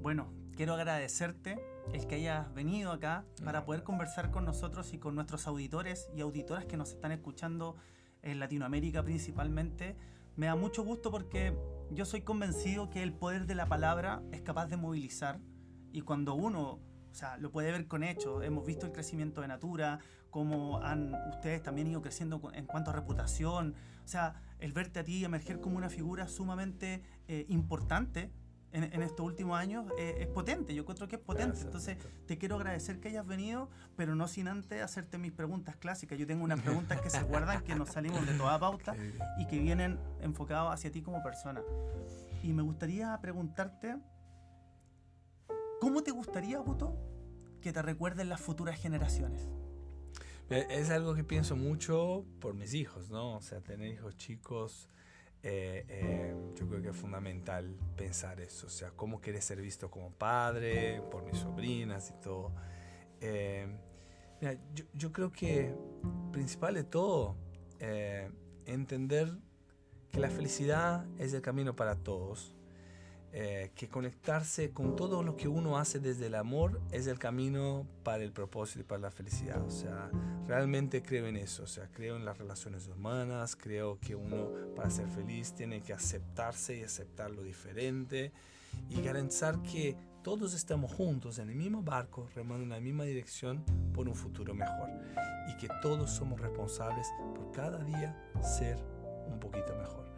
Bueno, 0.00 0.32
quiero 0.56 0.74
agradecerte 0.74 1.60
el 1.92 2.06
que 2.06 2.16
hayas 2.16 2.52
venido 2.54 2.92
acá 2.92 3.24
para 3.44 3.64
poder 3.64 3.82
conversar 3.82 4.30
con 4.30 4.44
nosotros 4.44 4.92
y 4.92 4.98
con 4.98 5.16
nuestros 5.16 5.48
auditores 5.48 6.08
y 6.14 6.20
auditoras 6.20 6.66
que 6.66 6.76
nos 6.76 6.90
están 6.92 7.10
escuchando 7.10 7.76
en 8.22 8.38
Latinoamérica 8.38 9.02
principalmente, 9.02 9.96
Me 10.34 10.46
da 10.46 10.56
mucho 10.56 10.82
gusto 10.82 11.10
porque 11.10 11.54
yo 11.90 12.06
soy 12.06 12.22
convencido 12.22 12.88
que 12.88 13.02
el 13.02 13.12
poder 13.12 13.46
de 13.46 13.54
la 13.54 13.66
palabra 13.66 14.22
es 14.32 14.40
capaz 14.40 14.66
de 14.68 14.78
movilizar. 14.78 15.40
Y 15.92 16.00
cuando 16.00 16.34
uno, 16.34 16.80
o 17.10 17.14
sea, 17.14 17.36
lo 17.36 17.50
puede 17.52 17.70
ver 17.70 17.86
con 17.86 18.02
hechos, 18.02 18.42
hemos 18.42 18.64
visto 18.64 18.86
el 18.86 18.92
crecimiento 18.92 19.42
de 19.42 19.48
Natura, 19.48 19.98
cómo 20.30 20.80
han 20.82 21.14
ustedes 21.28 21.62
también 21.62 21.88
ido 21.88 22.00
creciendo 22.00 22.40
en 22.54 22.64
cuanto 22.64 22.90
a 22.90 22.94
reputación, 22.94 23.74
o 24.02 24.08
sea, 24.08 24.40
el 24.58 24.72
verte 24.72 25.00
a 25.00 25.04
ti 25.04 25.22
emerger 25.22 25.60
como 25.60 25.76
una 25.76 25.90
figura 25.90 26.26
sumamente 26.28 27.02
eh, 27.28 27.44
importante 27.48 28.30
en, 28.72 29.02
estos 29.02 29.24
últimos 29.24 29.58
años 29.58 29.84
eh, 29.98 30.16
es 30.20 30.26
potente, 30.28 30.74
yo 30.74 30.84
creo 30.84 31.06
que 31.06 31.16
es 31.16 31.22
potente. 31.22 31.60
Entonces, 31.60 31.98
te 32.26 32.38
quiero 32.38 32.56
agradecer 32.56 33.00
que 33.00 33.08
hayas 33.08 33.26
venido, 33.26 33.68
pero 33.96 34.14
no 34.14 34.28
sin 34.28 34.48
antes 34.48 34.82
hacerte 34.82 35.18
mis 35.18 35.32
preguntas 35.32 35.76
clásicas. 35.76 36.18
Yo 36.18 36.26
tengo 36.26 36.44
unas 36.44 36.60
preguntas 36.60 37.00
que 37.00 37.10
se 37.10 37.22
guardan, 37.22 37.62
que 37.64 37.74
nos 37.74 37.90
salimos 37.90 38.26
de 38.26 38.34
toda 38.34 38.58
pauta 38.58 38.94
y 39.38 39.46
que 39.46 39.58
vienen 39.58 39.98
enfocadas 40.20 40.74
hacia 40.74 40.90
ti 40.90 41.02
como 41.02 41.22
persona. 41.22 41.62
Y 42.42 42.52
me 42.52 42.62
gustaría 42.62 43.18
preguntarte, 43.20 43.96
¿cómo 45.80 46.02
te 46.02 46.10
gustaría, 46.10 46.58
Guto, 46.58 46.96
que 47.60 47.72
te 47.72 47.82
recuerden 47.82 48.28
las 48.28 48.40
futuras 48.40 48.80
generaciones? 48.80 49.50
Es 50.48 50.90
algo 50.90 51.14
que 51.14 51.24
pienso 51.24 51.56
mucho 51.56 52.26
por 52.40 52.54
mis 52.54 52.74
hijos, 52.74 53.10
¿no? 53.10 53.36
O 53.36 53.40
sea, 53.42 53.60
tener 53.60 53.88
hijos 53.90 54.16
chicos 54.16 54.88
eh, 55.42 55.84
eh, 55.88 56.34
yo 56.54 56.68
creo 56.68 56.82
que 56.82 56.90
es 56.90 56.96
fundamental 56.96 57.76
pensar 57.96 58.40
eso, 58.40 58.68
o 58.68 58.70
sea, 58.70 58.92
cómo 58.92 59.20
quieres 59.20 59.44
ser 59.44 59.60
visto 59.60 59.90
como 59.90 60.12
padre, 60.12 61.02
por 61.10 61.24
mis 61.24 61.38
sobrinas 61.38 62.10
y 62.10 62.20
todo. 62.22 62.52
Eh, 63.20 63.66
mira, 64.40 64.56
yo, 64.74 64.84
yo, 64.94 65.12
creo 65.12 65.32
que 65.32 65.74
principal 66.32 66.74
de 66.74 66.84
todo, 66.84 67.36
entender 68.64 69.32
que 70.12 70.20
la 70.20 70.30
felicidad 70.30 71.04
es 71.18 71.32
el 71.32 71.42
camino 71.42 71.74
para 71.74 71.96
todos 71.96 72.54
eh, 73.34 73.70
que 73.74 73.88
conectarse 73.88 74.72
con 74.72 74.94
todo 74.94 75.22
lo 75.22 75.36
que 75.36 75.48
uno 75.48 75.78
hace 75.78 75.98
desde 75.98 76.26
el 76.26 76.34
amor 76.34 76.82
es 76.90 77.06
el 77.06 77.18
camino 77.18 77.86
para 78.02 78.22
el 78.22 78.30
propósito 78.30 78.80
y 78.80 78.82
para 78.82 79.00
la 79.00 79.10
felicidad. 79.10 79.64
O 79.64 79.70
sea, 79.70 80.10
realmente 80.46 81.02
creo 81.02 81.26
en 81.26 81.38
eso. 81.38 81.62
O 81.62 81.66
sea, 81.66 81.88
creo 81.90 82.16
en 82.16 82.26
las 82.26 82.36
relaciones 82.36 82.88
humanas, 82.88 83.56
creo 83.56 83.98
que 83.98 84.14
uno 84.14 84.50
para 84.76 84.90
ser 84.90 85.08
feliz 85.08 85.54
tiene 85.54 85.80
que 85.80 85.94
aceptarse 85.94 86.76
y 86.76 86.82
aceptar 86.82 87.30
lo 87.30 87.42
diferente 87.42 88.32
y 88.90 89.00
garantizar 89.00 89.62
que 89.62 89.96
todos 90.22 90.52
estamos 90.52 90.92
juntos 90.92 91.38
en 91.38 91.48
el 91.48 91.56
mismo 91.56 91.82
barco, 91.82 92.28
remando 92.34 92.64
en 92.64 92.70
la 92.70 92.80
misma 92.80 93.04
dirección 93.04 93.64
por 93.94 94.08
un 94.08 94.14
futuro 94.14 94.52
mejor. 94.52 94.90
Y 95.48 95.56
que 95.56 95.68
todos 95.80 96.10
somos 96.10 96.38
responsables 96.38 97.08
por 97.34 97.50
cada 97.50 97.82
día 97.82 98.30
ser 98.42 98.76
un 99.26 99.40
poquito 99.40 99.74
mejor 99.74 100.11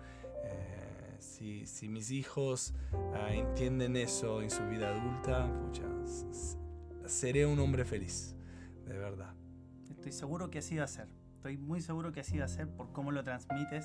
si, 1.67 1.89
mis 1.89 2.11
hijos 2.11 2.75
ah, 3.15 3.33
entienden 3.33 3.97
eso 3.97 4.41
en 4.41 4.51
su 4.51 4.67
vida 4.67 4.89
adulta, 4.89 5.53
pucha, 5.61 5.85
seré 7.07 7.45
un 7.47 7.59
hombre 7.59 7.85
feliz, 7.85 8.35
de 8.87 8.97
verdad. 8.97 9.35
Estoy 9.91 10.13
seguro 10.13 10.51
que 10.51 10.59
así 10.59 10.77
va 10.77 10.85
a 10.85 10.89
ser. 10.89 11.09
Estoy 11.37 11.59
muy 11.59 11.81
seguro 11.81 12.13
que 12.13 12.21
así 12.21 12.39
va 12.39 12.47
a 12.47 12.49
ser 12.49 12.69
por 12.69 12.93
cómo 12.93 13.13
lo 13.13 13.23
transmites 13.23 13.85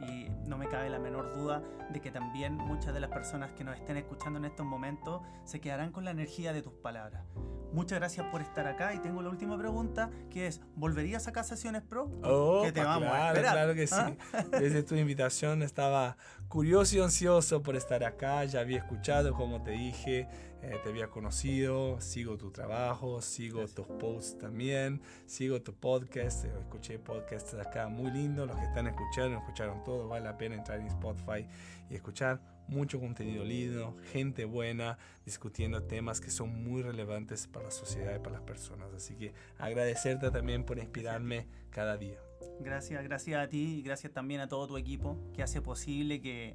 y 0.00 0.28
no 0.48 0.58
me 0.58 0.68
cabe 0.68 0.90
la 0.90 0.98
menor 0.98 1.32
duda 1.34 1.62
de 1.90 2.00
que 2.00 2.10
también 2.10 2.54
muchas 2.54 2.92
de 2.92 3.00
las 3.00 3.10
personas 3.10 3.52
que 3.52 3.64
nos 3.64 3.76
estén 3.76 3.96
escuchando 3.96 4.38
en 4.38 4.44
estos 4.44 4.66
momentos 4.66 5.22
se 5.44 5.60
quedarán 5.60 5.92
con 5.92 6.04
la 6.04 6.10
energía 6.10 6.52
de 6.52 6.62
tus 6.62 6.74
palabras. 6.74 7.24
Muchas 7.72 7.98
gracias 7.98 8.26
por 8.26 8.40
estar 8.40 8.66
acá 8.66 8.94
y 8.94 8.98
tengo 8.98 9.22
la 9.22 9.28
última 9.28 9.58
pregunta 9.58 10.10
que 10.30 10.46
es, 10.46 10.60
¿volverías 10.76 11.28
a 11.28 11.44
Sesiones 11.44 11.82
Pro? 11.82 12.10
Oh, 12.22 12.62
que 12.64 12.72
te 12.72 12.82
vamos 12.82 13.08
claro, 13.08 13.40
claro 13.40 13.74
que 13.74 13.86
sí. 13.86 13.94
¿Ah? 13.96 14.14
Desde 14.58 14.82
tu 14.82 14.94
invitación. 14.94 15.62
Estaba 15.62 16.16
curioso 16.48 16.96
y 16.96 17.00
ansioso 17.00 17.62
por 17.62 17.76
estar 17.76 18.04
acá, 18.04 18.44
ya 18.44 18.60
había 18.60 18.78
escuchado 18.78 19.34
como 19.34 19.62
te 19.62 19.72
dije, 19.72 20.28
eh, 20.62 20.80
te 20.82 20.88
había 20.88 21.08
conocido, 21.08 22.00
sigo 22.00 22.36
tu 22.36 22.50
trabajo, 22.50 23.20
sigo 23.20 23.66
tus 23.66 23.86
posts 23.86 24.38
también, 24.38 25.02
sigo 25.26 25.60
tu 25.62 25.74
podcast, 25.74 26.44
eh, 26.44 26.52
escuché 26.58 26.98
podcasts 26.98 27.54
acá 27.54 27.88
muy 27.88 28.10
lindos, 28.10 28.46
los 28.46 28.56
que 28.56 28.64
están 28.64 28.86
escuchando, 28.86 29.38
escucharon 29.38 29.84
todo, 29.84 30.08
vale 30.08 30.24
la 30.24 30.36
pena 30.36 30.54
entrar 30.54 30.80
en 30.80 30.86
Spotify 30.86 31.46
y 31.90 31.94
escuchar 31.94 32.40
mucho 32.68 33.00
contenido 33.00 33.44
lindo, 33.44 33.96
gente 34.12 34.44
buena, 34.44 34.98
discutiendo 35.24 35.82
temas 35.82 36.20
que 36.20 36.30
son 36.30 36.64
muy 36.64 36.82
relevantes 36.82 37.46
para 37.46 37.66
la 37.66 37.70
sociedad 37.70 38.14
y 38.14 38.18
para 38.18 38.32
las 38.32 38.42
personas. 38.42 38.92
Así 38.94 39.14
que 39.16 39.34
agradecerte 39.58 40.30
también 40.30 40.64
por 40.64 40.78
inspirarme 40.78 41.46
cada 41.70 41.96
día. 41.96 42.18
Gracias, 42.60 43.02
gracias 43.04 43.44
a 43.44 43.48
ti 43.48 43.78
y 43.78 43.82
gracias 43.82 44.12
también 44.12 44.40
a 44.40 44.48
todo 44.48 44.66
tu 44.66 44.76
equipo 44.76 45.18
que 45.34 45.42
hace 45.42 45.60
posible 45.60 46.20
que, 46.20 46.54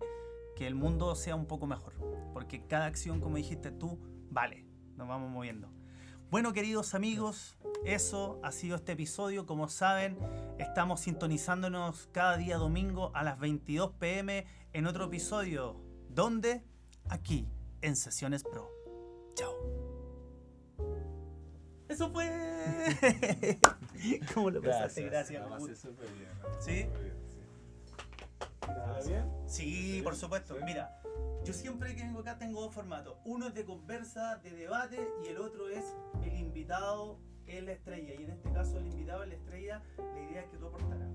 que 0.55 0.67
el 0.67 0.75
mundo 0.75 1.15
sea 1.15 1.35
un 1.35 1.45
poco 1.45 1.67
mejor. 1.67 1.93
Porque 2.33 2.65
cada 2.65 2.85
acción, 2.85 3.21
como 3.21 3.37
dijiste 3.37 3.71
tú, 3.71 3.99
vale, 4.29 4.65
nos 4.95 5.07
vamos 5.07 5.29
moviendo. 5.29 5.71
Bueno, 6.31 6.53
queridos 6.53 6.95
amigos, 6.95 7.57
eso 7.85 8.39
ha 8.41 8.53
sido 8.53 8.77
este 8.77 8.93
episodio. 8.93 9.45
Como 9.45 9.67
saben, 9.67 10.17
estamos 10.59 11.01
sintonizándonos 11.01 12.07
cada 12.13 12.37
día 12.37 12.55
domingo 12.57 13.11
a 13.13 13.23
las 13.23 13.37
22 13.37 13.91
pm 13.99 14.45
en 14.71 14.87
otro 14.87 15.05
episodio 15.05 15.90
¿Dónde? 16.13 16.61
Aquí, 17.09 17.47
en 17.81 17.95
Sesiones 17.95 18.43
Pro. 18.43 18.69
Chao. 19.33 19.53
Eso 21.87 22.11
fue. 22.11 22.29
¿Cómo 24.33 24.49
lo 24.49 24.61
pasaste? 24.61 25.03
Gracias. 25.03 25.41
Gracias. 25.47 25.79
súper 25.79 26.09
bien. 26.11 26.29
¿Sí? 26.59 26.85
¿Está 28.61 28.99
bien? 29.07 29.31
Sí, 29.47 30.01
por 30.03 30.15
supuesto. 30.15 30.57
Mira, 30.65 31.01
yo 31.45 31.53
siempre 31.53 31.95
que 31.95 32.03
vengo 32.03 32.19
acá 32.19 32.37
tengo 32.37 32.59
dos 32.59 32.73
formatos. 32.73 33.15
Uno 33.23 33.47
es 33.47 33.53
de 33.53 33.63
conversa, 33.63 34.35
de 34.37 34.51
debate, 34.51 35.07
y 35.23 35.29
el 35.29 35.37
otro 35.37 35.69
es 35.69 35.95
el 36.23 36.33
invitado 36.37 37.19
es 37.47 37.63
la 37.63 37.71
estrella. 37.71 38.13
Y 38.19 38.23
en 38.23 38.31
este 38.31 38.51
caso, 38.51 38.77
el 38.79 38.87
invitado 38.87 39.23
es 39.23 39.29
la 39.29 39.35
estrella. 39.35 39.81
La 39.97 40.21
idea 40.21 40.41
es 40.41 40.49
que 40.49 40.57
tú 40.57 40.67
aportaras. 40.67 41.09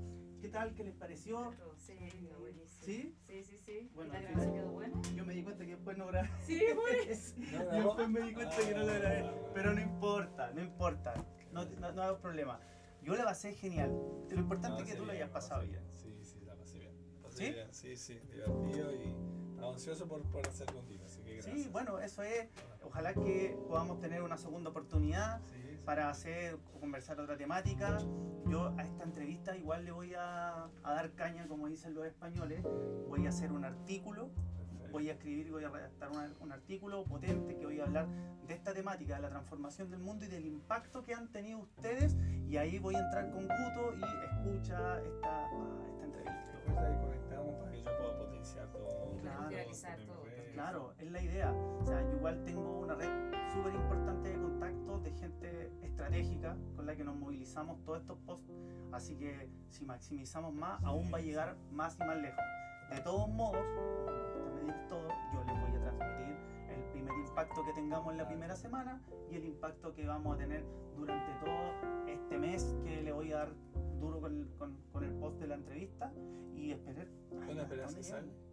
¿Qué 0.46 0.52
tal? 0.52 0.74
¿Qué 0.76 0.84
les 0.84 0.94
pareció? 0.94 1.52
Sí, 1.76 1.98
buenísimo. 2.38 2.84
¿Sí? 2.84 3.16
Sí, 3.26 3.42
sí, 3.42 3.58
sí. 3.58 3.90
Bueno, 3.96 4.12
¿La 4.12 4.20
grabación 4.20 4.54
quedó 4.54 4.70
buena? 4.70 5.02
Yo 5.16 5.24
me 5.24 5.34
di 5.34 5.42
cuenta 5.42 5.64
que 5.64 5.72
después 5.72 5.98
no 5.98 6.06
grabé. 6.06 6.30
Sí, 6.46 6.62
pues. 6.72 7.34
yo 7.50 7.68
después 7.68 8.08
me 8.08 8.20
di 8.20 8.32
cuenta 8.32 8.56
que 8.56 8.72
no 8.72 8.84
lo 8.84 8.94
grabé. 8.94 9.24
Pero 9.52 9.74
no 9.74 9.80
importa, 9.80 10.52
no 10.52 10.62
importa. 10.62 11.14
No, 11.50 11.64
no, 11.64 11.90
no 11.90 12.00
hay 12.00 12.14
problema. 12.22 12.60
Yo 13.02 13.16
la 13.16 13.24
pasé 13.24 13.54
genial. 13.54 13.90
Lo 14.30 14.36
importante 14.36 14.84
es 14.84 14.88
que 14.88 14.94
tú 14.94 15.04
lo 15.04 15.10
hayas 15.10 15.30
pasado 15.30 15.62
bien. 15.64 15.82
Sí, 15.90 16.16
sí, 16.22 16.38
la 16.44 16.54
pasé 16.54 16.78
bien. 16.78 16.94
¿Sí? 17.30 17.50
Bien. 17.50 17.74
Sí, 17.74 17.96
sí, 17.96 18.20
divertido 18.30 18.92
y 18.94 19.16
ansioso 19.60 20.06
por, 20.06 20.22
por 20.30 20.46
hacer 20.46 20.72
contigo. 20.72 21.06
Así 21.06 21.22
que 21.22 21.32
gracias. 21.38 21.56
Sí, 21.56 21.68
bueno, 21.72 21.98
eso 21.98 22.22
es. 22.22 22.46
Ojalá 22.84 23.14
que 23.14 23.58
podamos 23.66 23.98
tener 23.98 24.22
una 24.22 24.38
segunda 24.38 24.70
oportunidad. 24.70 25.40
Sí 25.50 25.65
para 25.86 26.10
hacer 26.10 26.58
conversar 26.80 27.18
otra 27.20 27.36
temática. 27.36 27.98
Yo 28.48 28.74
a 28.76 28.82
esta 28.82 29.04
entrevista 29.04 29.56
igual 29.56 29.84
le 29.84 29.92
voy 29.92 30.14
a, 30.14 30.64
a 30.82 30.94
dar 30.94 31.12
caña, 31.12 31.46
como 31.46 31.68
dicen 31.68 31.94
los 31.94 32.04
españoles. 32.04 32.60
Voy 33.08 33.24
a 33.24 33.28
hacer 33.28 33.52
un 33.52 33.64
artículo, 33.64 34.28
voy 34.90 35.08
a 35.08 35.12
escribir 35.12 35.46
y 35.46 35.50
voy 35.50 35.64
a 35.64 35.68
redactar 35.68 36.10
un, 36.40 36.52
artículo 36.52 37.04
potente 37.04 37.56
que 37.56 37.64
voy 37.64 37.80
a 37.80 37.84
hablar 37.84 38.08
de 38.46 38.54
esta 38.54 38.74
temática, 38.74 39.16
de 39.16 39.22
la 39.22 39.28
transformación 39.28 39.90
del 39.90 40.00
mundo 40.00 40.24
y 40.24 40.28
del 40.28 40.44
impacto 40.44 41.04
que 41.04 41.14
han 41.14 41.28
tenido 41.28 41.60
ustedes. 41.60 42.16
Y 42.48 42.56
ahí 42.56 42.78
voy 42.80 42.96
a 42.96 43.00
entrar 43.00 43.30
con 43.30 43.42
Guto 43.42 43.94
y 43.96 44.02
escucha 44.02 45.00
esta, 45.02 45.50
esta 45.88 46.04
entrevista. 46.04 46.52
Después 46.64 46.78
ahí 46.78 46.96
conectamos 46.98 47.54
para 47.60 47.70
que 47.70 47.78
yo 47.78 47.98
pueda 47.98 48.18
potenciar 48.18 48.72
todo. 48.72 49.18
Claro, 49.20 49.48
todo. 50.06 50.26
Claro, 50.52 50.94
es 50.98 51.10
la 51.12 51.22
idea. 51.22 51.52
O 51.52 51.84
sea, 51.84 52.02
yo 52.02 52.16
igual 52.16 52.42
tengo 52.44 52.80
una 52.80 52.94
red 52.94 53.10
súper 53.52 53.74
importante 53.74 54.30
de 54.30 54.36
contactos 54.56 55.02
de 55.04 55.10
gente 55.12 55.72
estratégica 55.82 56.56
con 56.76 56.86
la 56.86 56.96
que 56.96 57.04
nos 57.04 57.16
movilizamos 57.16 57.82
todos 57.84 58.00
estos 58.00 58.18
posts. 58.20 58.50
Así 58.92 59.16
que 59.16 59.50
si 59.68 59.84
maximizamos 59.84 60.54
más, 60.54 60.82
aún 60.82 61.12
va 61.12 61.18
a 61.18 61.20
llegar 61.20 61.56
más 61.72 61.96
y 61.98 62.04
más 62.04 62.16
lejos. 62.16 62.40
De 62.90 63.00
todos 63.00 63.28
modos, 63.28 63.62
medir 64.54 64.74
todo, 64.88 65.08
yo 65.34 65.44
les 65.44 65.60
voy 65.60 65.76
a 65.76 65.80
transmitir 65.82 66.36
el 66.70 66.82
primer 66.92 67.14
impacto 67.18 67.64
que 67.64 67.72
tengamos 67.72 68.12
en 68.12 68.18
la 68.18 68.26
primera 68.26 68.56
semana 68.56 69.02
y 69.30 69.36
el 69.36 69.44
impacto 69.44 69.92
que 69.92 70.06
vamos 70.06 70.36
a 70.36 70.38
tener 70.38 70.64
durante 70.96 71.32
todo 71.44 72.06
este 72.08 72.38
mes 72.38 72.74
que 72.82 73.02
le 73.02 73.12
voy 73.12 73.32
a 73.32 73.38
dar 73.38 73.52
duro 74.00 74.20
con, 74.20 74.48
con, 74.58 74.76
con 74.92 75.04
el 75.04 75.12
post 75.14 75.38
de 75.38 75.48
la 75.48 75.56
entrevista 75.56 76.12
y 76.54 76.70
esperar. 76.70 77.08
¿Cuándo 77.44 77.62
esperas 77.62 77.94
que 77.94 78.00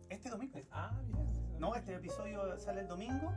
Este 0.09 0.29
domingo. 0.29 0.59
Ah, 0.71 0.99
bien. 1.07 1.42
No, 1.59 1.75
este 1.75 1.95
episodio 1.95 2.57
sale 2.59 2.81
el 2.81 2.87
domingo. 2.87 3.31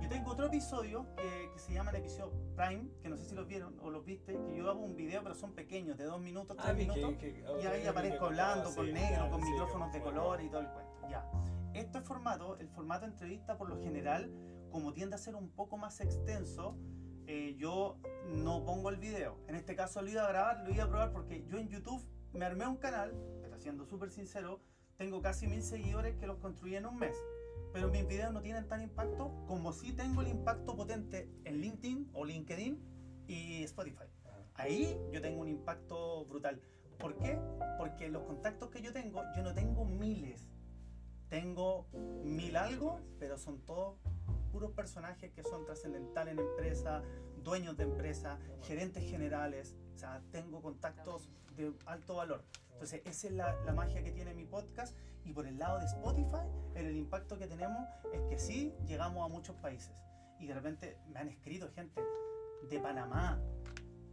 Yo 0.00 0.08
tengo 0.08 0.32
otro 0.32 0.46
episodio 0.46 1.06
que, 1.16 1.50
se 1.56 1.72
llama 1.72 1.90
el 1.90 1.96
episodio 1.96 2.32
Prime, 2.56 2.90
que 3.00 3.08
no 3.08 3.16
sé 3.16 3.24
si 3.24 3.34
lo 3.34 3.46
vieron 3.46 3.78
o 3.80 3.90
lo 3.90 4.02
viste, 4.02 4.36
que 4.46 4.56
yo 4.56 4.68
hago 4.68 4.80
un 4.80 4.96
video, 4.96 5.22
pero 5.22 5.34
son 5.34 5.54
pequeños, 5.54 5.96
de 5.96 6.04
dos 6.04 6.20
minutos, 6.20 6.56
tres 6.56 6.70
ah, 6.70 6.74
minutos. 6.74 7.14
y 7.62 7.66
ahí 7.66 7.86
aparezco 7.86 8.26
hablando 8.26 8.74
con 8.74 8.92
negro, 8.92 9.30
con 9.30 9.40
micrófonos 9.42 9.92
de 9.92 10.00
color 10.00 10.42
y 10.42 10.48
todo 10.48 10.60
el 10.60 10.68
cuento. 10.68 11.08
Ya. 11.08 11.30
Este 11.74 12.00
formato, 12.00 12.58
el 12.58 12.68
formato 12.68 13.06
entrevista 13.06 13.56
por 13.56 13.68
lo 13.68 13.80
general, 13.80 14.30
como 14.70 14.92
tiende 14.92 15.14
a 15.14 15.18
ser 15.18 15.36
un 15.36 15.50
poco 15.50 15.76
más 15.76 16.00
extenso, 16.00 16.76
eh, 17.26 17.54
yo 17.56 17.98
no 18.26 18.64
pongo 18.64 18.90
el 18.90 18.96
video. 18.96 19.38
En 19.46 19.54
este 19.54 19.76
caso 19.76 20.02
lo 20.02 20.10
iba 20.10 20.24
a 20.24 20.28
grabar, 20.28 20.64
lo 20.64 20.74
iba 20.74 20.84
a 20.84 20.88
probar 20.88 21.12
porque 21.12 21.44
yo 21.46 21.58
en 21.58 21.68
YouTube 21.68 22.04
me 22.32 22.44
armé 22.44 22.66
un 22.66 22.76
canal, 22.76 23.14
pero 23.40 23.58
siendo 23.58 23.84
súper 23.84 24.10
sincero, 24.10 24.60
tengo 24.96 25.22
casi 25.22 25.46
mil 25.46 25.62
seguidores 25.62 26.16
que 26.16 26.26
los 26.26 26.38
construí 26.38 26.76
en 26.76 26.86
un 26.86 26.96
mes. 26.96 27.16
Pero 27.72 27.90
mis 27.90 28.06
videos 28.06 28.32
no 28.32 28.42
tienen 28.42 28.68
tan 28.68 28.82
impacto 28.82 29.32
como 29.46 29.72
si 29.72 29.92
tengo 29.92 30.22
el 30.22 30.28
impacto 30.28 30.76
potente 30.76 31.30
en 31.44 31.60
LinkedIn 31.60 32.10
o 32.12 32.24
LinkedIn 32.24 33.24
y 33.26 33.62
Spotify. 33.64 34.04
Ahí 34.54 34.98
yo 35.12 35.20
tengo 35.20 35.40
un 35.40 35.48
impacto 35.48 36.26
brutal. 36.26 36.60
¿Por 36.98 37.16
qué? 37.18 37.38
Porque 37.78 38.08
los 38.08 38.22
contactos 38.24 38.70
que 38.70 38.82
yo 38.82 38.92
tengo, 38.92 39.22
yo 39.34 39.42
no 39.42 39.54
tengo 39.54 39.84
miles. 39.84 40.46
Tengo 41.28 41.86
mil 42.24 42.56
algo, 42.56 43.00
pero 43.18 43.38
son 43.38 43.60
todos 43.64 43.98
puros 44.52 44.72
personajes 44.72 45.32
que 45.32 45.42
son 45.42 45.64
trascendentales 45.64 46.34
en 46.34 46.40
empresa, 46.40 47.02
dueños 47.42 47.76
de 47.78 47.84
empresa, 47.84 48.38
gerentes 48.62 49.08
generales. 49.10 49.76
O 49.94 49.98
sea, 49.98 50.22
tengo 50.30 50.60
contactos 50.60 51.30
de 51.56 51.72
alto 51.86 52.16
valor. 52.16 52.44
Entonces, 52.72 53.02
esa 53.04 53.26
es 53.28 53.32
la, 53.34 53.54
la 53.64 53.72
magia 53.72 54.02
que 54.02 54.12
tiene 54.12 54.34
mi 54.34 54.44
podcast. 54.44 54.96
Y 55.24 55.32
por 55.32 55.46
el 55.46 55.58
lado 55.58 55.78
de 55.78 55.86
Spotify, 55.86 56.48
el, 56.74 56.86
el 56.86 56.96
impacto 56.96 57.38
que 57.38 57.46
tenemos 57.46 57.86
es 58.12 58.20
que 58.22 58.38
sí 58.38 58.74
llegamos 58.86 59.24
a 59.24 59.32
muchos 59.32 59.56
países. 59.56 59.96
Y 60.40 60.46
de 60.46 60.54
repente 60.54 60.98
me 61.12 61.20
han 61.20 61.28
escrito 61.28 61.70
gente 61.70 62.02
de 62.68 62.80
Panamá, 62.80 63.40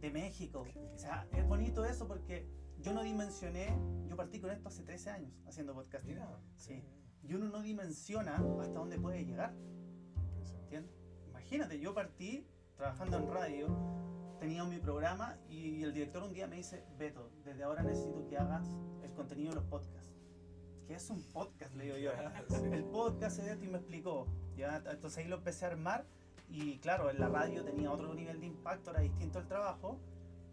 de 0.00 0.10
México. 0.10 0.66
O 0.94 0.98
sea, 0.98 1.26
es 1.32 1.46
bonito 1.46 1.84
eso 1.84 2.06
porque 2.06 2.46
yo 2.80 2.92
no 2.92 3.02
dimensioné, 3.02 3.76
yo 4.08 4.16
partí 4.16 4.40
con 4.40 4.50
esto 4.50 4.68
hace 4.68 4.82
13 4.82 5.10
años 5.10 5.32
haciendo 5.46 5.74
podcasting. 5.74 6.14
Mira, 6.14 6.38
Sí. 6.56 6.82
Y 7.22 7.34
uno 7.34 7.48
no 7.48 7.60
dimensiona 7.60 8.36
hasta 8.60 8.78
dónde 8.78 8.98
puede 8.98 9.24
llegar. 9.24 9.54
¿Entiendes? 10.62 10.92
Imagínate, 11.28 11.78
yo 11.78 11.94
partí 11.94 12.46
trabajando 12.76 13.18
en 13.18 13.28
radio, 13.28 13.66
tenía 14.40 14.64
mi 14.64 14.78
programa 14.78 15.36
y 15.50 15.82
el 15.82 15.92
director 15.92 16.22
un 16.22 16.32
día 16.32 16.46
me 16.46 16.56
dice, 16.56 16.82
Beto, 16.98 17.30
desde 17.44 17.62
ahora 17.62 17.82
necesito 17.82 18.26
que 18.26 18.38
hagas 18.38 18.66
el 19.04 19.12
contenido 19.12 19.50
de 19.50 19.56
los 19.56 19.64
podcasts. 19.64 20.14
¿Qué 20.88 20.94
es 20.94 21.10
un 21.10 21.22
podcast? 21.22 21.76
Le 21.76 21.84
digo 21.84 21.96
yo. 21.98 22.10
El 22.72 22.84
podcast 22.84 23.38
es 23.38 23.46
esto 23.46 23.64
y 23.64 23.68
me 23.68 23.78
explicó. 23.78 24.26
¿ya? 24.56 24.82
Entonces 24.90 25.18
ahí 25.18 25.28
lo 25.28 25.36
empecé 25.36 25.66
a 25.66 25.68
armar 25.68 26.04
y 26.48 26.78
claro, 26.78 27.10
en 27.10 27.20
la 27.20 27.28
radio 27.28 27.62
tenía 27.62 27.92
otro 27.92 28.12
nivel 28.12 28.40
de 28.40 28.46
impacto, 28.46 28.90
era 28.90 29.00
distinto 29.00 29.38
el 29.38 29.46
trabajo, 29.46 30.00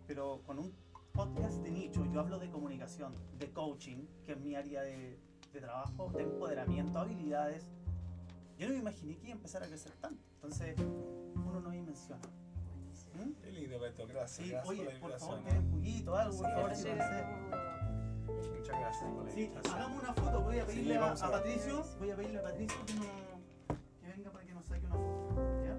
pero 0.05 0.43
con 0.45 0.59
un 0.59 0.71
podcast 1.11 1.63
de 1.63 1.71
nicho, 1.71 2.05
yo 2.13 2.19
hablo 2.19 2.37
de 2.37 2.51
comunicación, 2.51 3.15
de 3.39 3.51
coaching, 3.51 4.05
que 4.25 4.33
es 4.33 4.39
mi 4.39 4.53
área 4.53 4.83
de, 4.83 5.17
de 5.53 5.59
trabajo, 5.59 6.11
de 6.11 6.23
empoderamiento, 6.23 6.99
habilidades. 6.99 7.65
Yo 8.59 8.67
no 8.67 8.73
me 8.73 8.79
imaginé 8.79 9.17
que 9.17 9.23
iba 9.23 9.33
a 9.33 9.37
empezar 9.37 9.63
a 9.63 9.67
crecer 9.67 9.93
tanto. 9.93 10.23
Entonces, 10.35 10.75
uno 11.35 11.61
no 11.61 11.71
dimensiona. 11.71 12.21
¿Mm? 13.17 13.33
Qué 13.41 13.51
lindo, 13.51 13.79
Beto, 13.79 14.07
gracias. 14.07 14.45
Sí, 14.45 14.51
gracias 14.51 14.69
oye, 14.69 14.83
por 14.99 15.09
la 15.09 15.17
por 15.17 15.27
favor, 15.27 15.43
que 15.43 15.57
un 15.57 15.71
juguito, 15.71 16.15
algo, 16.15 16.37
por 16.37 16.45
Sí, 16.47 16.51
favor, 16.53 16.69
sí, 16.71 16.75
si 16.75 16.83
sí. 16.83 16.89
no 16.97 17.03
sé. 17.03 17.25
Muchas 18.57 18.79
gracias 18.79 19.11
por 19.11 19.25
la 19.25 19.31
Sí, 19.31 19.39
invitación. 19.43 19.75
hagamos 19.75 20.03
una 20.03 20.13
foto. 20.13 20.41
Voy 20.41 20.59
a 20.59 20.61
Sí, 20.65 20.67
pedirle 20.67 20.97
a. 20.97 21.15
Patricio, 21.15 21.83
voy 21.99 22.11
a 22.11 22.15
pedirle 22.15 22.39
a 22.39 22.43
Patricio 22.43 22.85
que, 22.85 22.93
no- 22.93 23.01
que 24.01 24.07
venga 24.15 24.31
para 24.31 24.45
que 24.45 24.53
nos 24.53 24.65
saque 24.65 24.85
una 24.85 24.95
foto. 24.95 25.35
¿Ya? 25.65 25.75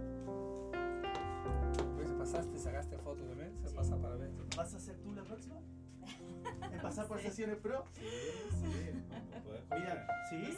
Pues 1.96 2.10
pasaste, 2.12 2.58
sacaste 2.58 2.98
foto 2.98 3.24
de 3.26 3.34
mí, 3.34 3.50
se 3.64 3.70
pasa 3.74 3.96
para 3.96 4.16
Beto. 4.16 4.44
¿Vas 4.56 4.74
a 4.74 4.80
ser 4.80 4.96
tú 4.98 5.12
la 5.12 5.22
próxima? 5.22 5.56
¿En 6.72 6.80
pasar 6.80 7.06
por 7.06 7.20
sesiones 7.20 7.58
pro? 7.58 7.84
Sí, 7.92 8.00
sí. 8.50 9.04
Puedes 9.44 9.62
Mira, 9.70 10.06
sí, 10.30 10.56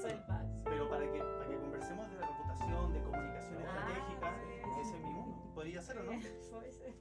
pero 0.64 0.88
para 0.88 1.10
que, 1.10 1.18
para 1.18 1.48
que 1.48 1.56
conversemos 1.56 2.08
de 2.10 2.16
la 2.18 2.26
reputación, 2.28 2.92
de 2.92 3.02
comunicación 3.02 3.56
Ah, 3.66 3.88
estratégica, 3.88 4.36
sí. 4.46 4.80
ese 4.80 4.96
mismo, 4.98 5.39
podría 5.54 5.82
ser 5.82 5.98
o 5.98 6.02
no? 6.04 6.12
Sí, 6.20 6.28
Puede 6.50 6.72
ser. 6.72 6.94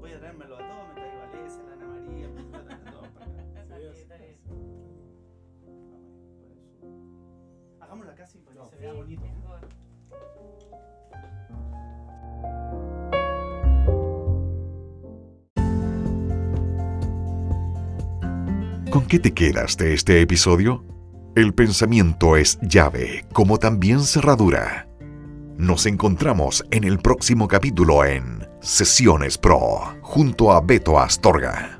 voy 0.00 0.12
a 0.12 0.18
traérmelo 0.18 0.56
a 0.56 0.58
todos, 0.58 0.88
me 0.88 0.94
traigo 0.94 1.20
a 1.20 1.24
Alesia, 1.28 1.60
a 1.62 1.66
la 1.66 1.72
Ana 1.74 1.86
María, 1.86 2.28
me 2.28 2.42
traigo 2.44 2.72
a 2.88 2.90
todos 2.90 3.08
para 3.08 3.26
acá. 3.26 3.42
Está 3.60 3.74
Sí, 3.76 3.80
bien, 3.82 3.92
es- 3.92 3.98
está 4.00 4.16
bien. 4.16 4.38
Hagámoslo 7.80 8.12
acá 8.12 8.26
sí, 8.26 8.38
para 8.40 8.60
que 8.60 8.66
se 8.70 8.76
Sí, 8.76 8.82
vea 8.82 8.92
bonito. 8.92 9.22
¿Con 18.90 19.06
qué 19.06 19.18
te 19.18 19.32
quedas 19.34 19.76
de 19.76 19.94
este 19.94 20.20
episodio? 20.22 20.84
El 21.36 21.52
pensamiento 21.54 22.36
es 22.36 22.58
llave, 22.62 23.24
como 23.32 23.58
también 23.58 24.00
cerradura. 24.00 24.87
Nos 25.58 25.86
encontramos 25.86 26.64
en 26.70 26.84
el 26.84 27.00
próximo 27.00 27.48
capítulo 27.48 28.04
en 28.04 28.46
Sesiones 28.60 29.36
Pro, 29.36 29.96
junto 30.02 30.52
a 30.52 30.60
Beto 30.60 31.00
Astorga. 31.00 31.77